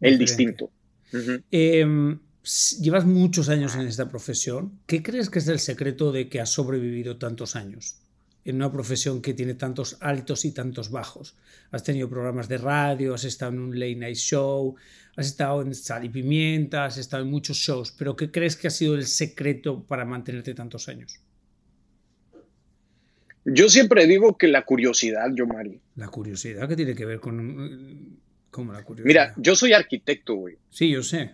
el 0.00 0.16
distinto. 0.16 0.70
Em, 1.50 2.18
llevas 2.80 3.04
muchos 3.04 3.50
años 3.50 3.74
en 3.74 3.82
esta 3.82 4.08
profesión. 4.08 4.80
¿Qué 4.86 5.02
crees 5.02 5.28
que 5.28 5.40
es 5.40 5.48
el 5.48 5.58
secreto 5.58 6.12
de 6.12 6.30
que 6.30 6.40
has 6.40 6.48
sobrevivido 6.48 7.18
tantos 7.18 7.54
años? 7.54 7.98
En 8.48 8.56
una 8.56 8.72
profesión 8.72 9.20
que 9.20 9.34
tiene 9.34 9.52
tantos 9.54 9.98
altos 10.00 10.46
y 10.46 10.52
tantos 10.52 10.90
bajos. 10.90 11.36
Has 11.70 11.84
tenido 11.84 12.08
programas 12.08 12.48
de 12.48 12.56
radio, 12.56 13.12
has 13.12 13.24
estado 13.24 13.52
en 13.52 13.58
un 13.58 13.78
late 13.78 13.96
night 13.96 14.16
show, 14.16 14.74
has 15.16 15.26
estado 15.26 15.60
en 15.60 15.74
Sal 15.74 16.06
y 16.06 16.08
Pimienta, 16.08 16.86
has 16.86 16.96
estado 16.96 17.24
en 17.24 17.30
muchos 17.30 17.58
shows, 17.58 17.92
pero 17.92 18.16
¿qué 18.16 18.30
crees 18.30 18.56
que 18.56 18.68
ha 18.68 18.70
sido 18.70 18.94
el 18.94 19.04
secreto 19.04 19.84
para 19.84 20.06
mantenerte 20.06 20.54
tantos 20.54 20.88
años? 20.88 21.20
Yo 23.44 23.68
siempre 23.68 24.06
digo 24.06 24.38
que 24.38 24.48
la 24.48 24.64
curiosidad, 24.64 25.26
yo, 25.34 25.46
Mari. 25.46 25.78
¿La 25.96 26.08
curiosidad 26.08 26.66
qué 26.66 26.76
tiene 26.76 26.94
que 26.94 27.04
ver 27.04 27.20
con 27.20 28.18
¿cómo 28.50 28.72
la 28.72 28.82
curiosidad? 28.82 29.06
Mira, 29.06 29.34
yo 29.36 29.56
soy 29.56 29.74
arquitecto, 29.74 30.36
güey. 30.36 30.56
Sí, 30.70 30.90
yo 30.90 31.02
sé. 31.02 31.32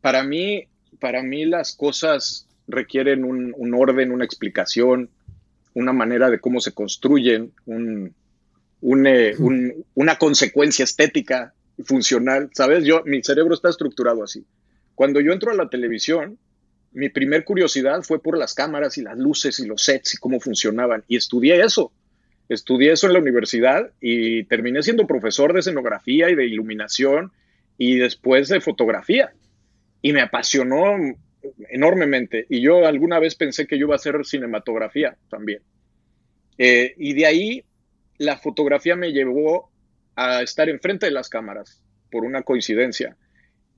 Para 0.00 0.22
mí, 0.22 0.68
para 1.00 1.24
mí 1.24 1.44
las 1.44 1.74
cosas 1.74 2.46
requieren 2.68 3.24
un, 3.24 3.52
un 3.56 3.74
orden, 3.74 4.12
una 4.12 4.24
explicación, 4.24 5.10
una 5.74 5.92
manera 5.92 6.30
de 6.30 6.40
cómo 6.40 6.60
se 6.60 6.72
construyen, 6.72 7.52
un, 7.66 8.14
eh, 9.06 9.34
una 9.94 10.18
consecuencia 10.18 10.84
estética, 10.84 11.54
funcional, 11.84 12.50
¿sabes? 12.52 12.84
Yo, 12.84 13.02
mi 13.04 13.22
cerebro 13.22 13.54
está 13.54 13.68
estructurado 13.68 14.22
así. 14.22 14.44
Cuando 14.94 15.20
yo 15.20 15.32
entro 15.32 15.50
a 15.50 15.54
la 15.54 15.68
televisión, 15.68 16.38
mi 16.92 17.08
primer 17.08 17.44
curiosidad 17.44 18.02
fue 18.02 18.22
por 18.22 18.36
las 18.36 18.54
cámaras 18.54 18.98
y 18.98 19.02
las 19.02 19.16
luces 19.16 19.58
y 19.58 19.66
los 19.66 19.82
sets 19.82 20.14
y 20.14 20.16
cómo 20.18 20.40
funcionaban. 20.40 21.04
Y 21.08 21.16
estudié 21.16 21.60
eso. 21.60 21.92
Estudié 22.48 22.92
eso 22.92 23.06
en 23.06 23.14
la 23.14 23.20
universidad 23.20 23.90
y 24.00 24.44
terminé 24.44 24.82
siendo 24.82 25.06
profesor 25.06 25.52
de 25.52 25.60
escenografía 25.60 26.28
y 26.28 26.34
de 26.34 26.46
iluminación 26.46 27.32
y 27.78 27.96
después 27.96 28.48
de 28.48 28.60
fotografía. 28.60 29.32
Y 30.02 30.12
me 30.12 30.20
apasionó 30.20 30.96
enormemente. 31.70 32.46
Y 32.48 32.60
yo 32.60 32.86
alguna 32.86 33.18
vez 33.18 33.34
pensé 33.34 33.66
que 33.66 33.78
yo 33.78 33.86
iba 33.86 33.94
a 33.94 33.96
hacer 33.96 34.24
cinematografía 34.24 35.16
también. 35.28 35.62
Eh, 36.58 36.94
y 36.96 37.14
de 37.14 37.26
ahí 37.26 37.64
la 38.18 38.38
fotografía 38.38 38.96
me 38.96 39.12
llevó 39.12 39.70
a 40.14 40.42
estar 40.42 40.68
enfrente 40.68 41.06
de 41.06 41.12
las 41.12 41.28
cámaras 41.28 41.82
por 42.10 42.24
una 42.24 42.42
coincidencia. 42.42 43.16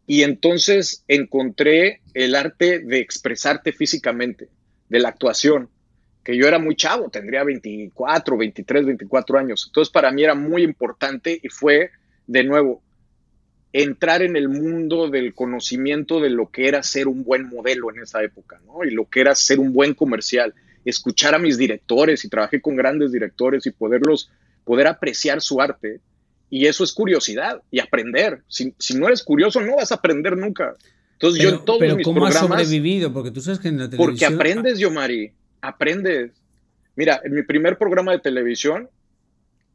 Y 0.06 0.22
entonces 0.22 1.04
encontré 1.08 2.02
el 2.12 2.34
arte 2.34 2.80
de 2.80 2.98
expresarte 2.98 3.72
físicamente, 3.72 4.48
de 4.88 5.00
la 5.00 5.08
actuación, 5.08 5.70
que 6.22 6.36
yo 6.36 6.46
era 6.46 6.58
muy 6.58 6.74
chavo, 6.74 7.10
tendría 7.10 7.44
24, 7.44 8.36
23, 8.36 8.86
24 8.86 9.38
años. 9.38 9.64
Entonces 9.68 9.92
para 9.92 10.10
mí 10.10 10.24
era 10.24 10.34
muy 10.34 10.62
importante 10.62 11.38
y 11.42 11.48
fue, 11.48 11.90
de 12.26 12.44
nuevo, 12.44 12.82
entrar 13.74 14.22
en 14.22 14.36
el 14.36 14.48
mundo 14.48 15.10
del 15.10 15.34
conocimiento 15.34 16.20
de 16.20 16.30
lo 16.30 16.48
que 16.48 16.68
era 16.68 16.84
ser 16.84 17.08
un 17.08 17.24
buen 17.24 17.48
modelo 17.48 17.90
en 17.90 18.00
esa 18.00 18.22
época, 18.22 18.60
¿no? 18.64 18.84
Y 18.84 18.92
lo 18.92 19.06
que 19.06 19.20
era 19.20 19.34
ser 19.34 19.58
un 19.58 19.72
buen 19.72 19.94
comercial, 19.94 20.54
escuchar 20.84 21.34
a 21.34 21.40
mis 21.40 21.58
directores 21.58 22.24
y 22.24 22.28
trabajé 22.28 22.60
con 22.60 22.76
grandes 22.76 23.10
directores 23.10 23.66
y 23.66 23.72
poderlos, 23.72 24.30
poder 24.62 24.86
apreciar 24.86 25.40
su 25.40 25.60
arte 25.60 25.98
y 26.48 26.66
eso 26.66 26.84
es 26.84 26.92
curiosidad 26.92 27.62
y 27.72 27.80
aprender. 27.80 28.42
Si, 28.46 28.72
no 28.94 29.08
eres 29.08 29.24
curioso, 29.24 29.60
no 29.60 29.74
vas 29.74 29.90
a 29.90 29.96
aprender 29.96 30.36
nunca. 30.36 30.76
Entonces, 31.14 31.42
yo 31.42 31.48
en 31.48 31.64
todos 31.64 31.80
pero 31.80 31.96
mis 31.96 32.04
¿cómo 32.04 32.26
has 32.26 32.38
sobrevivido? 32.38 33.12
Porque 33.12 33.32
tú 33.32 33.40
sabes 33.40 33.58
que 33.58 33.66
en 33.66 33.78
la 33.78 33.90
televisión. 33.90 34.08
Porque 34.08 34.24
aprendes, 34.24 34.78
Yomari. 34.78 35.32
Aprendes. 35.60 36.30
Mira, 36.94 37.20
en 37.24 37.34
mi 37.34 37.42
primer 37.42 37.76
programa 37.76 38.12
de 38.12 38.20
televisión 38.20 38.88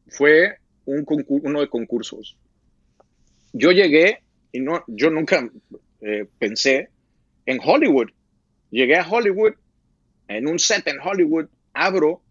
fue 0.07 0.55
un 0.85 1.05
uno 1.27 1.59
de 1.59 1.67
concursos. 1.67 2.37
Yo 3.53 3.71
llegué 3.71 4.21
y 4.51 4.59
no, 4.59 4.83
yo 4.87 5.09
nunca 5.09 5.49
eh, 6.01 6.25
pensé 6.37 6.89
en 7.45 7.59
Hollywood. 7.63 8.09
Llegué 8.71 8.97
a 8.97 9.09
Hollywood, 9.09 9.53
en 10.27 10.47
un 10.47 10.59
set 10.59 10.87
en 10.87 10.99
Hollywood, 10.99 11.47
abro 11.73 12.21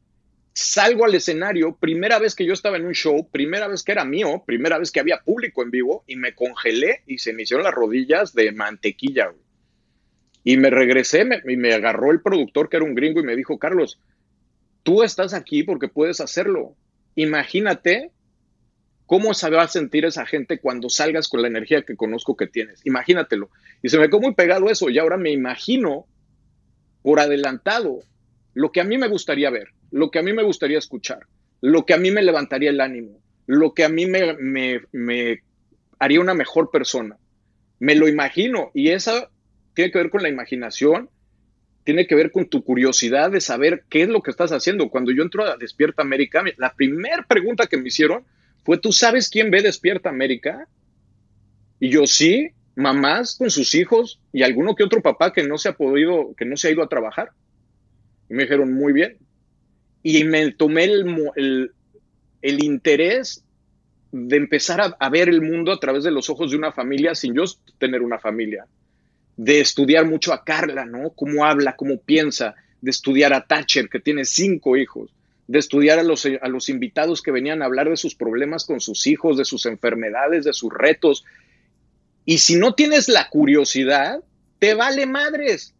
salgo 0.59 1.04
al 1.04 1.14
escenario, 1.14 1.76
primera 1.76 2.18
vez 2.18 2.35
que 2.35 2.44
yo 2.44 2.52
estaba 2.52 2.76
en 2.76 2.87
un 2.87 2.92
show, 2.92 3.28
primera 3.31 3.68
vez 3.68 3.85
que 3.85 3.92
era 3.92 4.04
mío, 4.04 4.42
primera 4.44 4.76
vez 4.78 4.90
que 4.90 4.98
había 4.98 5.20
público 5.20 5.62
en 5.62 5.70
vivo 5.70 6.02
y 6.07 6.16
me 6.16 6.35
congelé 6.35 7.02
y 7.07 7.18
se 7.18 7.33
me 7.33 7.42
hicieron 7.42 7.62
las 7.62 7.74
rodillas 7.74 8.35
de 8.35 8.50
mantequilla. 8.50 9.33
Y 10.42 10.57
me 10.57 10.70
regresé 10.70 11.24
y 11.46 11.57
me 11.57 11.74
agarró 11.74 12.11
el 12.11 12.20
productor 12.20 12.68
que 12.68 12.76
era 12.76 12.87
un 12.87 12.96
gringo 12.96 13.20
y 13.20 13.24
me 13.24 13.37
dijo, 13.37 13.59
Carlos, 13.59 14.00
tú 14.83 15.04
estás 15.04 15.33
aquí 15.33 15.62
porque 15.62 15.87
puedes 15.87 16.20
hacerlo. 16.20 16.74
Imagínate 17.14 18.11
cómo 19.09 19.35
se 19.35 19.51
va 19.51 19.62
a 19.62 19.68
sentir 19.68 20.05
esa 20.05 20.25
gente 20.25 20.61
cuando 20.61 20.88
salgas 20.88 21.29
con 21.29 21.42
la 21.42 21.49
energía 21.49 21.83
que 21.83 21.97
conozco 21.97 22.37
que 22.37 22.47
tienes. 22.47 22.81
Imagínatelo. 22.85 23.51
Y 23.83 23.88
se 23.88 23.99
me 23.99 24.07
quedó 24.07 24.21
muy 24.21 24.35
pegado 24.35 24.71
eso 24.71 24.88
y 24.88 25.01
ahora 25.01 25.16
me 25.16 25.33
imagino 25.33 26.07
por 27.03 27.18
adelantado 27.18 28.05
lo 28.55 28.71
que 28.71 28.81
a 28.81 28.85
mí 28.85 28.97
me 28.99 29.09
gustaría 29.09 29.51
ver 29.51 29.73
lo 29.90 30.11
que 30.11 30.18
a 30.18 30.23
mí 30.23 30.33
me 30.33 30.42
gustaría 30.42 30.79
escuchar, 30.79 31.21
lo 31.61 31.87
que 31.87 31.94
a 31.94 31.99
mí 31.99 32.11
me 32.11 32.23
levantaría 32.23 32.71
el 32.71 32.81
ánimo, 32.81 33.21
lo 33.47 33.75
que 33.75 33.85
a 33.85 33.88
mí 33.88 34.07
me, 34.07 35.42
haría 35.99 36.21
una 36.21 36.35
mejor 36.35 36.71
persona. 36.71 37.16
Me 37.81 37.94
lo 37.94 38.09
imagino 38.09 38.71
y 38.75 38.90
eso 38.90 39.31
tiene 39.75 39.90
que 39.90 39.99
ver 39.99 40.11
con 40.11 40.23
la 40.23 40.29
imaginación, 40.29 41.09
tiene 41.85 42.07
que 42.07 42.14
ver 42.14 42.31
con 42.31 42.49
tu 42.49 42.64
curiosidad 42.64 43.31
de 43.31 43.40
saber 43.40 43.85
qué 43.88 44.03
es 44.03 44.09
lo 44.09 44.21
que 44.21 44.31
estás 44.31 44.53
haciendo. 44.53 44.90
Cuando 44.90 45.11
yo 45.12 45.23
entro 45.23 45.44
a 45.44 45.57
Despierta 45.57 46.03
América, 46.03 46.44
la 46.59 46.75
primera 46.75 47.25
pregunta 47.27 47.66
que 47.66 47.79
me 47.79 47.88
hicieron 47.88 48.25
fue, 48.68 48.76
¿tú 48.76 48.92
sabes 48.92 49.31
quién 49.31 49.50
ve 49.50 49.62
Despierta 49.62 50.11
América? 50.11 50.68
Y 51.81 51.88
yo 51.88 52.07
sí, 52.07 52.50
mamás 52.76 53.37
con 53.38 53.48
sus 53.48 53.74
hijos 53.74 54.20
y 54.31 54.42
alguno 54.42 54.74
que 54.74 54.85
otro 54.85 55.00
papá 55.00 55.33
que 55.33 55.42
no 55.42 55.57
se 55.57 55.70
ha 55.70 55.72
podido, 55.72 56.35
que 56.37 56.44
no 56.44 56.54
se 56.54 56.68
ha 56.68 56.72
ido 56.72 56.83
a 56.83 56.88
trabajar. 56.90 57.31
Y 58.28 58.35
me 58.35 58.42
dijeron, 58.42 58.74
muy 58.74 58.92
bien, 58.92 59.16
y 60.02 60.22
me 60.24 60.52
tomé 60.52 60.85
el, 60.85 61.72
el, 62.42 62.62
interés 62.62 63.42
de 64.12 64.37
empezar 64.37 64.94
a, 65.00 65.09
ver 65.09 65.31
el 65.31 65.40
mundo 65.40 65.72
a 65.72 65.81
través 65.81 66.04
de 66.04 66.11
los 66.11 66.28
ojos 66.28 66.50
de 66.50 66.59
una 66.59 66.70
familia 66.70 67.14
sin 67.14 67.35
yo 67.35 67.44
tener 67.78 68.02
una 68.02 68.18
familia, 68.18 68.66
de 69.38 69.61
estudiar 69.61 70.04
mucho 70.04 70.35
a 70.35 70.44
Carla, 70.44 70.85
¿no? 70.85 71.14
Cómo 71.14 71.46
habla, 71.46 71.74
cómo 71.74 72.02
piensa, 72.02 72.54
de 72.83 72.90
estudiar 72.90 73.33
a 73.33 73.46
Thatcher, 73.46 73.88
que 73.88 73.98
tiene 73.98 74.26
cinco 74.26 74.76
hijos, 74.76 75.11
de 75.48 75.58
estudiar 75.58 75.98
a 75.98 76.04
los, 76.04 76.24
a 76.26 76.48
los 76.48 76.68
invitados 76.68 77.20
que 77.22 77.32
venían 77.32 77.62
a 77.62 77.64
hablar 77.64 77.88
de 77.88 77.96
sus 77.96 78.14
problemas 78.14 78.64
con 78.64 78.80
sus 78.80 79.06
hijos, 79.06 79.37
de 79.37 79.44
sus 79.44 79.66
enfermedades, 79.66 80.44
de 80.44 80.52
sus 80.52 80.72
retos. 80.72 81.24
Y 82.24 82.38
si 82.38 82.56
no 82.56 82.74
tienes 82.74 83.08
la 83.08 83.28
curiosidad, 83.28 84.20
te 84.58 84.74
vale 84.74 85.06
madres. 85.06 85.74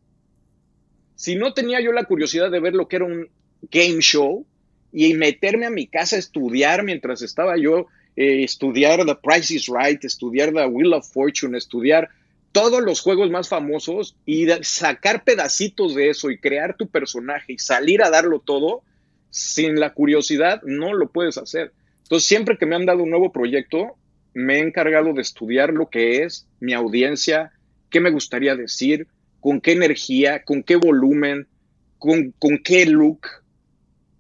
Si 1.15 1.37
no 1.37 1.53
tenía 1.53 1.81
yo 1.81 1.93
la 1.93 2.05
curiosidad 2.05 2.51
de 2.51 2.61
ver 2.61 2.75
lo 2.75 2.89
que 2.89 2.97
era 2.97 3.05
un, 3.05 3.29
game 3.71 4.01
show 4.01 4.47
y 4.93 5.15
meterme 5.15 5.67
a 5.67 5.71
mi 5.71 5.87
casa 5.87 6.17
a 6.17 6.19
estudiar 6.19 6.83
mientras 6.85 7.23
estaba 7.23 7.57
yo, 7.57 7.87
eh, 8.17 8.45
estudiar 8.45 9.05
The 9.05 9.17
Price 9.17 9.55
is 9.55 9.67
Right, 9.69 10.03
estudiar 10.05 10.53
The 10.53 10.67
Wheel 10.67 10.95
of 10.95 11.11
Fortune, 11.11 11.57
estudiar 11.57 12.09
todos 12.53 12.83
los 12.83 13.01
juegos 13.01 13.31
más 13.31 13.49
famosos 13.49 14.17
y 14.25 14.47
sacar 14.63 15.25
pedacitos 15.25 15.95
de 15.95 16.11
eso 16.11 16.31
y 16.31 16.39
crear 16.39 16.77
tu 16.77 16.89
personaje 16.89 17.53
y 17.53 17.59
salir 17.59 18.03
a 18.03 18.11
darlo 18.11 18.41
todo, 18.41 18.83
sin 19.31 19.79
la 19.79 19.95
curiosidad 19.95 20.63
no 20.65 20.95
lo 20.95 21.11
puedes 21.11 21.39
hacer. 21.39 21.73
Entonces, 22.03 22.29
siempre 22.29 22.57
que 22.57 22.67
me 22.67 22.77
han 22.77 22.87
dado 22.87 23.03
un 23.03 23.11
nuevo 23.11 23.33
proyecto, 23.33 23.97
me 24.35 24.57
he 24.57 24.61
encargado 24.61 25.13
de 25.13 25.23
estudiar 25.23 25.73
lo 25.73 25.89
que 25.89 26.23
es 26.23 26.47
mi 26.61 26.73
audiencia, 26.73 27.53
qué 27.91 28.01
me 28.01 28.11
gustaría 28.11 28.57
decir, 28.57 29.07
con 29.41 29.61
qué 29.61 29.73
energía, 29.73 30.43
con 30.45 30.63
qué 30.63 30.77
volumen, 30.77 31.47
con, 31.99 32.33
con 32.39 32.59
qué 32.59 32.87
look, 32.87 33.21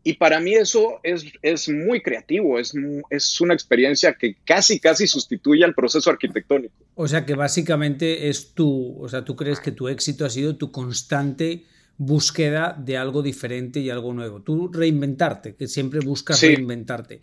y 0.08 0.14
para 0.14 0.40
mí 0.40 0.54
eso 0.54 1.00
es, 1.02 1.24
es 1.42 1.68
muy 1.68 2.00
creativo, 2.00 2.58
es, 2.58 2.72
es 3.10 3.40
una 3.42 3.52
experiencia 3.52 4.14
que 4.14 4.36
casi, 4.42 4.80
casi 4.80 5.06
sustituye 5.06 5.62
al 5.64 5.74
proceso 5.74 6.08
arquitectónico. 6.08 6.74
O 6.94 7.06
sea 7.06 7.26
que 7.26 7.34
básicamente 7.34 8.30
es 8.30 8.54
tu, 8.54 8.96
o 8.98 9.06
sea, 9.10 9.26
tú 9.26 9.36
crees 9.36 9.60
que 9.60 9.70
tu 9.70 9.86
éxito 9.88 10.24
ha 10.24 10.30
sido 10.30 10.56
tu 10.56 10.72
constante 10.72 11.64
búsqueda 11.98 12.76
de 12.78 12.96
algo 12.96 13.22
diferente 13.22 13.80
y 13.80 13.90
algo 13.90 14.14
nuevo. 14.14 14.40
Tú 14.40 14.70
reinventarte, 14.72 15.56
que 15.56 15.66
siempre 15.66 16.00
buscas 16.00 16.40
reinventarte. 16.40 17.20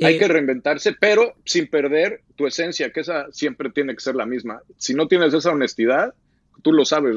Hay 0.00 0.16
que 0.16 0.24
eh, 0.24 0.28
reinventarse, 0.28 0.94
pero 0.98 1.34
sin 1.44 1.66
perder 1.66 2.22
tu 2.36 2.46
esencia, 2.46 2.90
que 2.92 3.00
esa 3.00 3.30
siempre 3.32 3.70
tiene 3.70 3.94
que 3.94 4.00
ser 4.00 4.14
la 4.14 4.24
misma. 4.24 4.62
Si 4.78 4.94
no 4.94 5.08
tienes 5.08 5.34
esa 5.34 5.50
honestidad, 5.50 6.14
tú 6.62 6.72
lo 6.72 6.84
sabes. 6.84 7.16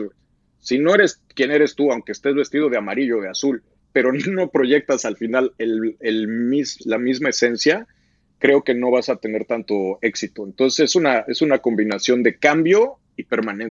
Si 0.59 0.79
no 0.79 0.95
eres 0.95 1.21
quien 1.35 1.51
eres 1.51 1.75
tú, 1.75 1.91
aunque 1.91 2.11
estés 2.11 2.33
vestido 2.33 2.69
de 2.69 2.77
amarillo 2.77 3.19
o 3.19 3.21
de 3.21 3.29
azul, 3.29 3.63
pero 3.93 4.11
no 4.27 4.49
proyectas 4.49 5.05
al 5.05 5.15
final 5.15 5.53
el, 5.59 5.97
el 5.99 6.27
mis, 6.27 6.85
la 6.85 6.97
misma 6.97 7.29
esencia, 7.29 7.87
creo 8.39 8.63
que 8.63 8.73
no 8.73 8.89
vas 8.89 9.09
a 9.09 9.17
tener 9.17 9.45
tanto 9.45 9.99
éxito. 10.01 10.43
Entonces 10.43 10.89
es 10.89 10.95
una, 10.95 11.19
es 11.19 11.43
una 11.43 11.59
combinación 11.59 12.23
de 12.23 12.37
cambio 12.37 12.97
y 13.15 13.23
permanencia. 13.23 13.74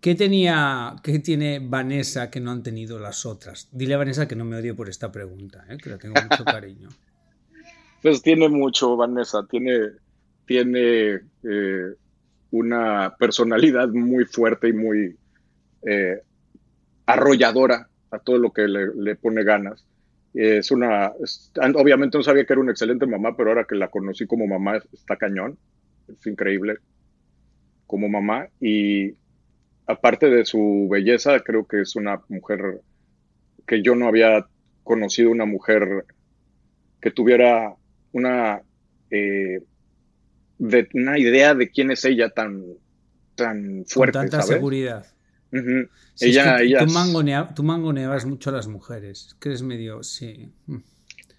¿Qué 0.00 0.14
tenía, 0.14 0.96
qué 1.02 1.18
tiene 1.18 1.58
Vanessa 1.60 2.30
que 2.30 2.40
no 2.40 2.50
han 2.50 2.62
tenido 2.62 2.98
las 2.98 3.26
otras? 3.26 3.68
Dile 3.72 3.94
a 3.94 3.98
Vanessa 3.98 4.28
que 4.28 4.36
no 4.36 4.44
me 4.44 4.56
odie 4.56 4.74
por 4.74 4.88
esta 4.88 5.10
pregunta, 5.10 5.64
¿eh? 5.68 5.78
que 5.78 5.90
la 5.90 5.98
tengo 5.98 6.14
mucho 6.20 6.44
cariño. 6.44 6.88
Pues 8.02 8.22
tiene 8.22 8.48
mucho, 8.48 8.96
Vanessa. 8.96 9.46
Tiene, 9.50 9.90
tiene 10.44 11.20
eh, 11.42 11.94
una 12.50 13.16
personalidad 13.18 13.88
muy 13.88 14.24
fuerte 14.26 14.68
y 14.68 14.72
muy 14.72 15.16
eh, 15.82 16.22
arrolladora 17.06 17.88
a 18.10 18.18
todo 18.18 18.38
lo 18.38 18.52
que 18.52 18.68
le, 18.68 19.16
pone 19.16 19.42
ganas. 19.44 19.84
Es 20.34 20.70
una, 20.70 21.12
obviamente 21.74 22.18
no 22.18 22.22
sabía 22.22 22.44
que 22.44 22.52
era 22.52 22.60
una 22.60 22.72
excelente 22.72 23.06
mamá, 23.06 23.36
pero 23.36 23.50
ahora 23.50 23.64
que 23.64 23.74
la 23.74 23.88
conocí 23.88 24.26
como 24.26 24.46
mamá 24.46 24.76
está 24.92 25.16
cañón, 25.16 25.58
es 26.08 26.26
increíble 26.26 26.76
como 27.86 28.08
mamá 28.08 28.48
y 28.60 29.14
aparte 29.86 30.28
de 30.28 30.44
su 30.44 30.88
belleza, 30.90 31.40
creo 31.40 31.66
que 31.66 31.82
es 31.82 31.96
una 31.96 32.20
mujer 32.28 32.80
que 33.66 33.82
yo 33.82 33.94
no 33.94 34.08
había 34.08 34.46
conocido 34.84 35.30
una 35.30 35.44
mujer 35.44 36.04
que 37.00 37.10
tuviera 37.10 37.74
una 38.12 38.62
eh, 39.10 39.60
de 40.58 40.88
una 40.94 41.18
idea 41.18 41.54
de 41.54 41.70
quién 41.70 41.90
es 41.90 42.04
ella 42.04 42.30
tan, 42.30 42.64
tan 43.34 43.84
fuerte. 43.86 44.18
Con 44.18 44.30
tanta 44.30 44.42
seguridad. 44.42 45.06
ella, 46.20 46.58
tú, 47.54 47.62
mangoneabas 47.62 48.24
mucho 48.26 48.50
a 48.50 48.54
las 48.54 48.66
mujeres. 48.68 49.36
Que 49.38 49.50
eres 49.50 49.62
medio. 49.62 50.02
Sí. 50.02 50.50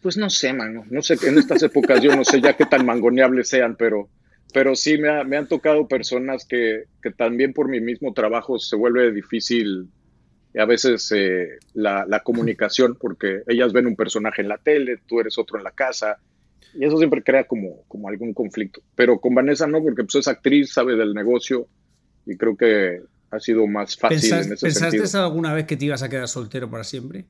Pues 0.01 0.17
no 0.17 0.29
sé, 0.29 0.53
mano. 0.53 0.85
No 0.89 1.01
sé, 1.01 1.17
en 1.27 1.37
estas 1.37 1.63
épocas 1.63 2.01
yo 2.01 2.15
no 2.15 2.23
sé 2.23 2.39
ya 2.41 2.55
qué 2.55 2.65
tan 2.65 2.85
mangoneables 2.85 3.49
sean, 3.49 3.75
pero, 3.75 4.09
pero 4.57 4.73
sí 4.73 4.97
me, 4.97 5.37
han 5.37 5.47
tocado 5.47 5.87
personas 5.87 6.43
que, 6.43 6.85
también 7.15 7.53
por 7.53 7.69
mi 7.69 7.79
mismo 7.79 8.11
trabajo 8.13 8.57
se 8.57 8.75
vuelve 8.75 9.11
difícil 9.11 9.87
a 10.57 10.65
veces 10.65 11.11
eh, 11.15 11.59
la, 11.75 12.07
la, 12.07 12.23
comunicación, 12.23 12.97
porque 12.99 13.43
ellas 13.45 13.71
ven 13.71 13.85
un 13.85 13.95
personaje 13.95 14.41
en 14.41 14.47
la 14.47 14.57
tele, 14.57 14.97
tú 15.05 15.19
eres 15.19 15.37
otro 15.37 15.59
en 15.59 15.63
la 15.63 15.69
casa, 15.69 16.17
y 16.73 16.83
eso 16.83 16.97
siempre 16.97 17.21
crea 17.21 17.43
como, 17.43 17.83
como 17.87 18.09
algún 18.09 18.33
conflicto. 18.33 18.81
Pero 18.95 19.19
con 19.19 19.35
Vanessa 19.35 19.67
no, 19.67 19.79
porque 19.79 20.03
pues 20.03 20.15
es 20.15 20.27
actriz, 20.27 20.73
sabe 20.73 20.95
del 20.95 21.13
negocio 21.13 21.67
y 22.25 22.35
creo 22.35 22.57
que 22.57 23.03
ha 23.29 23.39
sido 23.39 23.67
más 23.67 23.95
fácil 23.95 24.33
en 24.33 24.53
ese 24.53 24.65
¿Pensaste 24.65 25.17
alguna 25.19 25.53
vez 25.53 25.67
que 25.67 25.77
te 25.77 25.85
ibas 25.85 26.01
a 26.01 26.09
quedar 26.09 26.27
soltero 26.27 26.67
para 26.67 26.83
siempre? 26.83 27.25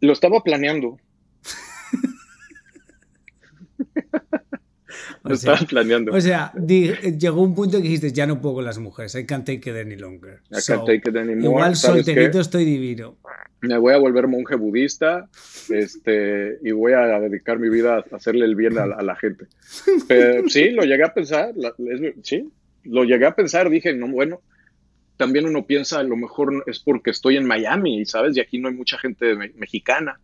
Lo 0.00 0.12
estaba 0.12 0.42
planeando. 0.42 0.98
Lo 5.24 5.34
estaba 5.34 5.58
planeando. 5.58 6.12
O 6.12 6.20
sea, 6.20 6.52
llegó 6.54 7.42
un 7.42 7.54
punto 7.54 7.78
que 7.78 7.84
dijiste, 7.84 8.12
ya 8.12 8.26
no 8.26 8.40
puedo 8.40 8.56
con 8.56 8.64
las 8.64 8.78
mujeres, 8.78 9.14
I 9.14 9.24
can't 9.24 9.46
take 9.46 9.70
it 9.70 9.76
any 9.76 9.96
longer. 9.96 10.40
I 10.50 10.60
can't 10.66 10.84
take 10.84 11.08
it 11.08 11.16
anymore. 11.16 11.44
Igual 11.44 11.76
solterito 11.76 12.40
estoy 12.40 12.64
divino 12.64 13.16
me 13.62 13.78
voy 13.78 13.94
a 13.94 13.98
volver 13.98 14.26
monje 14.26 14.56
budista 14.56 15.28
este, 15.70 16.58
y 16.62 16.72
voy 16.72 16.92
a 16.92 17.20
dedicar 17.20 17.60
mi 17.60 17.70
vida 17.70 18.04
a 18.10 18.16
hacerle 18.16 18.44
el 18.44 18.56
bien 18.56 18.76
a, 18.76 18.86
la 18.86 19.16
gente. 19.16 19.46
Pero, 20.08 20.48
sí, 20.48 20.70
lo 20.70 20.82
llegué 20.82 21.04
a 21.04 21.14
pensar, 21.14 21.54
sí, 22.22 22.50
lo 22.82 23.04
llegué 23.04 23.24
a 23.24 23.36
pensar, 23.36 23.70
dije, 23.70 23.94
no, 23.94 24.08
bueno, 24.08 24.40
también 25.16 25.46
uno 25.46 25.64
piensa, 25.64 26.00
a 26.00 26.02
lo 26.02 26.16
mejor 26.16 26.64
es 26.66 26.80
porque 26.80 27.10
estoy 27.10 27.36
en 27.36 27.46
Miami, 27.46 28.04
¿sabes? 28.04 28.36
Y 28.36 28.40
aquí 28.40 28.58
no 28.58 28.68
hay 28.68 28.74
mucha 28.74 28.98
gente 28.98 29.36
mexicana. 29.54 30.18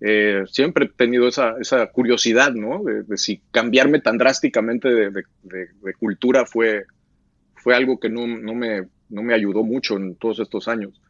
Eh, 0.00 0.44
siempre 0.50 0.86
he 0.86 0.88
tenido 0.88 1.28
esa, 1.28 1.56
esa 1.60 1.86
curiosidad, 1.88 2.52
¿no? 2.52 2.82
De, 2.82 3.16
si 3.18 3.42
cambiarme 3.50 4.00
tan 4.00 4.18
drásticamente 4.18 4.88
de, 4.88 5.24
cultura 5.98 6.46
fue, 6.46 6.84
fue 7.54 7.74
algo 7.74 8.00
que 8.00 8.08
no, 8.08 8.26
no, 8.26 8.54
me, 8.54 8.86
no 9.08 9.22
me 9.22 9.34
ayudó 9.34 9.62
mucho 9.62 9.96
en 9.96 10.14
todos 10.16 10.40
estos 10.40 10.68
años 10.68 11.00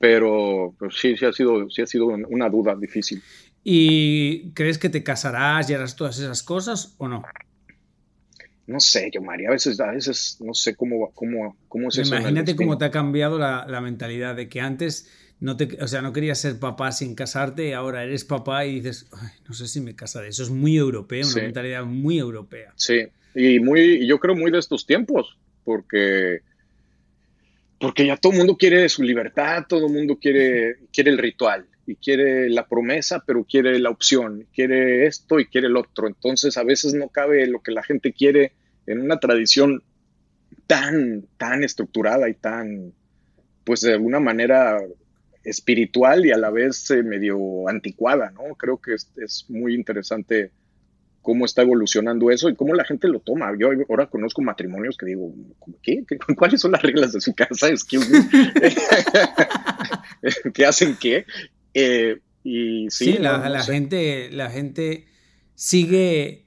pero 0.00 0.74
pues, 0.78 0.94
sí, 0.98 1.14
sí 1.14 1.26
ha 1.26 1.32
sido, 1.32 1.68
sí 1.68 1.82
ha 1.82 1.86
sido 1.86 2.06
una 2.06 2.48
duda 2.48 2.74
difícil. 2.74 3.22
¿Y 3.62 4.50
crees 4.52 4.78
que 4.78 4.88
te 4.88 5.04
casarás 5.04 5.68
y 5.68 5.74
harás 5.74 5.94
todas 5.94 6.18
esas 6.18 6.42
cosas 6.42 6.94
o 6.96 7.06
no? 7.06 7.22
No 8.66 8.80
sé, 8.80 9.10
yo 9.12 9.20
María, 9.20 9.48
a 9.48 9.52
veces, 9.52 9.78
a 9.78 9.90
veces 9.90 10.38
no 10.40 10.54
sé 10.54 10.74
cómo, 10.74 11.10
cómo, 11.12 11.58
cómo 11.68 11.88
es 11.88 11.98
eso. 11.98 12.16
Imagínate 12.16 12.56
cómo 12.56 12.78
te 12.78 12.86
ha 12.86 12.90
cambiado 12.90 13.38
la, 13.38 13.66
la, 13.68 13.82
mentalidad 13.82 14.34
de 14.34 14.48
que 14.48 14.62
antes 14.62 15.10
no 15.40 15.56
te, 15.56 15.78
o 15.82 15.88
sea, 15.88 16.02
no 16.02 16.12
querías 16.12 16.38
ser 16.38 16.58
papá 16.58 16.92
sin 16.92 17.14
casarte 17.14 17.68
y 17.68 17.72
ahora 17.72 18.04
eres 18.04 18.24
papá 18.24 18.66
y 18.66 18.76
dices, 18.76 19.08
no 19.48 19.54
sé 19.54 19.66
si 19.66 19.80
me 19.80 19.96
casaré. 19.96 20.28
Eso 20.28 20.42
es 20.42 20.50
muy 20.50 20.76
europeo, 20.76 21.26
una 21.26 21.42
mentalidad 21.42 21.84
muy 21.84 22.18
europea. 22.18 22.72
Sí, 22.76 23.06
y 23.34 23.58
muy, 23.58 24.06
yo 24.06 24.18
creo 24.18 24.34
muy 24.34 24.50
de 24.50 24.58
estos 24.58 24.86
tiempos, 24.86 25.38
porque 25.64 26.40
porque 27.80 28.06
ya 28.06 28.18
todo 28.18 28.32
el 28.32 28.38
mundo 28.38 28.58
quiere 28.58 28.86
su 28.90 29.02
libertad, 29.02 29.64
todo 29.66 29.86
el 29.86 29.92
mundo 29.94 30.18
quiere, 30.20 30.76
quiere 30.92 31.10
el 31.10 31.16
ritual 31.16 31.64
y 31.86 31.96
quiere 31.96 32.50
la 32.50 32.68
promesa, 32.68 33.24
pero 33.26 33.42
quiere 33.44 33.78
la 33.78 33.88
opción, 33.88 34.46
quiere 34.54 35.06
esto 35.06 35.40
y 35.40 35.46
quiere 35.46 35.68
el 35.68 35.78
otro. 35.78 36.06
Entonces 36.06 36.58
a 36.58 36.62
veces 36.62 36.92
no 36.92 37.08
cabe 37.08 37.46
lo 37.46 37.62
que 37.62 37.72
la 37.72 37.82
gente 37.82 38.12
quiere 38.12 38.52
en 38.86 39.00
una 39.00 39.18
tradición 39.18 39.82
tan, 40.66 41.24
tan 41.38 41.64
estructurada 41.64 42.28
y 42.28 42.34
tan, 42.34 42.92
pues 43.64 43.80
de 43.80 43.94
alguna 43.94 44.20
manera 44.20 44.76
espiritual 45.44 46.26
y 46.26 46.32
a 46.32 46.36
la 46.36 46.50
vez 46.50 46.90
eh, 46.90 47.02
medio 47.02 47.68
anticuada, 47.68 48.30
¿no? 48.30 48.54
Creo 48.56 48.78
que 48.78 48.94
es, 48.94 49.10
es 49.16 49.46
muy 49.48 49.74
interesante 49.74 50.50
cómo 51.22 51.44
está 51.44 51.62
evolucionando 51.62 52.30
eso 52.30 52.48
y 52.48 52.54
cómo 52.54 52.74
la 52.74 52.84
gente 52.84 53.08
lo 53.08 53.20
toma. 53.20 53.52
Yo 53.58 53.68
ahora 53.88 54.06
conozco 54.06 54.42
matrimonios 54.42 54.96
que 54.96 55.06
digo, 55.06 55.32
¿qué? 55.82 56.04
¿Cuáles 56.36 56.60
son 56.60 56.72
las 56.72 56.82
reglas 56.82 57.12
de 57.12 57.20
su 57.20 57.34
casa? 57.34 57.68
¿Qué 60.54 60.66
hacen 60.66 60.96
qué? 61.00 61.26
Eh, 61.74 62.20
y 62.42 62.86
sí, 62.90 63.18
la, 63.18 63.62
gente, 63.62 64.30
la 64.32 64.50
gente 64.50 65.06
sigue 65.54 66.46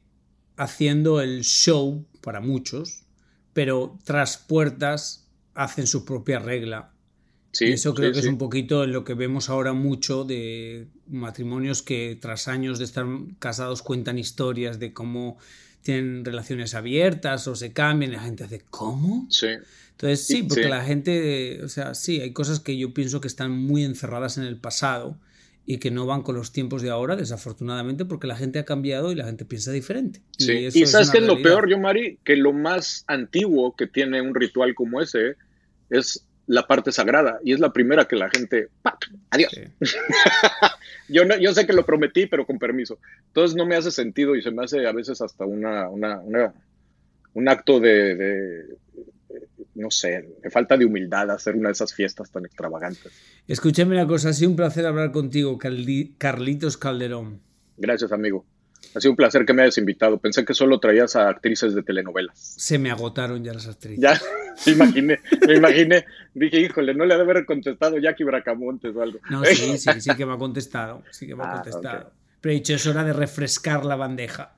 haciendo 0.58 1.22
el 1.22 1.44
show 1.44 2.06
para 2.22 2.42
muchos, 2.42 3.06
pero 3.54 4.00
tras 4.04 4.38
puertas 4.38 5.32
hacen 5.54 5.86
su 5.86 6.04
propia 6.04 6.40
regla 6.40 6.93
y 7.60 7.72
eso 7.72 7.94
creo 7.94 8.12
que 8.12 8.20
es 8.20 8.26
un 8.26 8.38
poquito 8.38 8.86
lo 8.88 9.04
que 9.04 9.14
vemos 9.14 9.50
ahora 9.50 9.74
mucho 9.74 10.24
de 10.24 10.88
matrimonios 11.08 11.82
que 11.82 12.18
tras 12.20 12.48
años 12.48 12.80
de 12.80 12.86
estar 12.86 13.06
casados 13.40 13.82
cuentan 13.82 14.18
historias 14.18 14.80
de 14.80 14.94
cómo 14.94 15.38
tienen 15.84 16.26
relaciones 16.26 16.74
abiertas 16.74 17.48
o 17.48 17.56
se 17.56 17.74
cambian 17.74 18.12
y 18.12 18.16
la 18.16 18.24
gente 18.24 18.44
hace 18.44 18.62
¿cómo? 18.70 19.28
Sí. 19.30 19.48
Entonces 19.92 20.26
sí, 20.26 20.44
porque 20.44 20.68
la 20.68 20.84
gente, 20.84 21.62
o 21.64 21.68
sea, 21.68 21.94
sí, 21.94 22.20
hay 22.20 22.34
cosas 22.34 22.60
que 22.60 22.78
yo 22.78 22.94
pienso 22.94 23.22
que 23.22 23.28
están 23.28 23.52
muy 23.52 23.84
encerradas 23.84 24.38
en 24.38 24.44
el 24.44 24.58
pasado 24.58 25.18
y 25.66 25.78
que 25.78 25.92
no 25.92 26.06
van 26.06 26.24
con 26.24 26.36
los 26.36 26.52
tiempos 26.52 26.82
de 26.82 26.90
ahora, 26.90 27.16
desafortunadamente, 27.16 28.04
porque 28.04 28.28
la 28.28 28.36
gente 28.36 28.60
ha 28.60 28.66
cambiado 28.66 29.12
y 29.12 29.16
la 29.16 29.26
gente 29.26 29.46
piensa 29.46 29.72
diferente. 29.72 30.22
Sí. 30.38 30.68
Y, 30.74 30.86
sabes 30.88 31.10
qué 31.10 31.20
es 31.20 31.24
lo 31.24 31.42
peor, 31.42 31.70
yo, 31.70 31.78
Mari, 31.78 32.18
que 32.24 32.36
lo 32.36 32.52
más 32.52 33.06
antiguo 33.08 33.76
que 33.76 33.88
tiene 33.88 34.22
un 34.22 34.36
ritual 34.36 34.74
como 34.76 35.00
ese 35.00 35.36
es 35.90 36.26
la 36.48 36.68
parte 36.68 36.92
sagrada 36.92 37.40
y 37.44 37.54
es 37.54 37.60
la 37.60 37.72
primera 37.72 38.06
que 38.06 38.16
la 38.16 38.30
gente, 38.30 38.70
adiós. 39.30 39.52
yo, 41.08 41.26
no, 41.26 41.38
yo 41.38 41.54
sé 41.54 41.66
que 41.66 41.74
lo 41.74 41.86
prometí, 41.86 42.26
pero 42.26 42.46
con 42.46 42.60
permiso. 42.60 43.00
Entonces 43.28 43.56
no 43.56 43.66
me 43.66 43.76
hace 43.76 43.92
sentido 43.92 44.36
y 44.36 44.42
se 44.42 44.52
me 44.52 44.64
hace 44.64 44.86
a 44.86 44.92
veces 44.92 45.22
hasta 45.22 45.46
una, 45.46 45.90
una, 45.90 46.22
un 47.34 47.50
acto 47.50 47.80
de, 47.80 48.66
no 49.76 49.90
sé, 49.90 50.28
de 50.42 50.50
falta 50.50 50.78
de 50.78 50.86
humildad 50.86 51.32
hacer 51.32 51.56
una 51.56 51.70
de 51.70 51.74
esas 51.74 51.94
fiestas 51.94 52.30
tan 52.32 52.46
extravagantes. 52.46 53.12
Escúchame 53.48 53.96
una 53.96 54.08
cosa, 54.08 54.30
ha 54.30 54.34
sido 54.34 54.52
un 54.52 54.56
placer 54.56 54.86
hablar 54.86 55.12
contigo, 55.12 55.58
Carlitos 55.58 56.78
Calderón. 56.78 57.42
Gracias, 57.78 58.12
amigo. 58.12 58.46
Ha 58.96 59.00
sido 59.00 59.12
un 59.12 59.16
placer 59.18 59.46
que 59.46 59.54
me 59.54 59.64
hayas 59.64 59.78
invitado. 59.78 60.18
Pensé 60.20 60.46
que 60.46 60.54
solo 60.54 60.80
traías 60.80 61.16
a 61.16 61.30
actrices 61.30 61.74
de 61.74 61.84
telenovelas. 61.84 62.38
Se 62.38 62.78
me 62.78 62.92
agotaron 62.92 63.44
ya 63.44 63.54
las 63.54 63.68
actrices. 63.68 64.00
Ya, 64.00 64.20
me 64.66 64.72
imaginé, 64.72 65.20
me 65.48 65.56
imaginé. 65.56 66.06
Dije, 66.34 66.60
híjole, 66.60 66.94
no 66.94 67.06
le 67.06 67.14
ha 67.14 67.18
de 67.18 67.24
haber 67.24 67.46
contestado 67.46 67.98
Jackie 67.98 68.24
Bracamontes 68.24 68.96
o 68.96 69.02
algo. 69.02 69.20
No, 69.30 69.44
sí, 69.46 69.78
sí, 69.78 69.90
sí 70.00 70.16
que 70.16 70.26
me 70.26 70.34
ha 70.34 70.38
contestado. 70.38 71.04
Sí 71.12 71.28
que 71.28 71.36
me 71.36 71.44
ha 71.44 71.52
ah, 71.52 71.54
contestado. 71.56 72.12
Pero 72.42 72.52
he 72.52 72.56
dicho, 72.56 72.76
es 72.76 72.86
hora 72.86 73.04
de 73.04 73.14
refrescar 73.14 73.86
la 73.86 73.96
bandeja. 73.96 74.56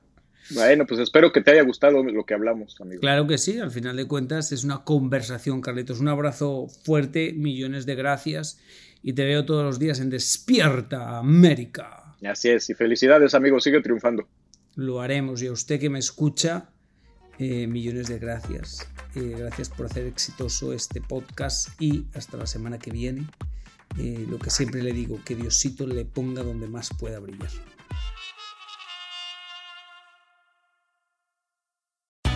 Bueno, 0.50 0.86
pues 0.86 1.00
espero 1.00 1.32
que 1.32 1.40
te 1.40 1.50
haya 1.50 1.62
gustado 1.62 2.02
lo 2.02 2.24
que 2.24 2.34
hablamos, 2.34 2.80
amigo. 2.80 3.00
Claro 3.00 3.26
que 3.26 3.38
sí, 3.38 3.58
al 3.58 3.70
final 3.70 3.96
de 3.96 4.06
cuentas 4.06 4.52
es 4.52 4.64
una 4.64 4.84
conversación, 4.84 5.60
Carlitos. 5.60 6.00
Un 6.00 6.08
abrazo 6.08 6.68
fuerte, 6.84 7.32
millones 7.32 7.84
de 7.84 7.96
gracias 7.96 8.60
y 9.02 9.12
te 9.12 9.24
veo 9.24 9.44
todos 9.44 9.64
los 9.64 9.78
días 9.78 10.00
en 10.00 10.10
Despierta 10.10 11.18
América. 11.18 12.05
Así 12.24 12.48
es, 12.48 12.70
y 12.70 12.74
felicidades 12.74 13.34
amigos, 13.34 13.64
sigue 13.64 13.80
triunfando. 13.82 14.26
Lo 14.74 15.00
haremos 15.00 15.42
y 15.42 15.46
a 15.48 15.52
usted 15.52 15.80
que 15.80 15.90
me 15.90 15.98
escucha, 15.98 16.70
Eh, 17.38 17.66
millones 17.66 18.08
de 18.08 18.18
gracias. 18.18 18.88
Eh, 19.14 19.34
gracias 19.36 19.68
por 19.68 19.84
hacer 19.84 20.06
exitoso 20.06 20.72
este 20.72 21.02
podcast 21.02 21.68
y 21.78 22.06
hasta 22.14 22.38
la 22.38 22.46
semana 22.46 22.78
que 22.78 22.90
viene. 22.90 23.26
Eh, 23.98 24.24
lo 24.26 24.38
que 24.38 24.48
siempre 24.48 24.82
le 24.82 24.94
digo, 24.94 25.20
que 25.22 25.34
Diosito 25.34 25.86
le 25.86 26.06
ponga 26.06 26.42
donde 26.42 26.66
más 26.66 26.88
pueda 26.98 27.18
brillar. 27.18 27.50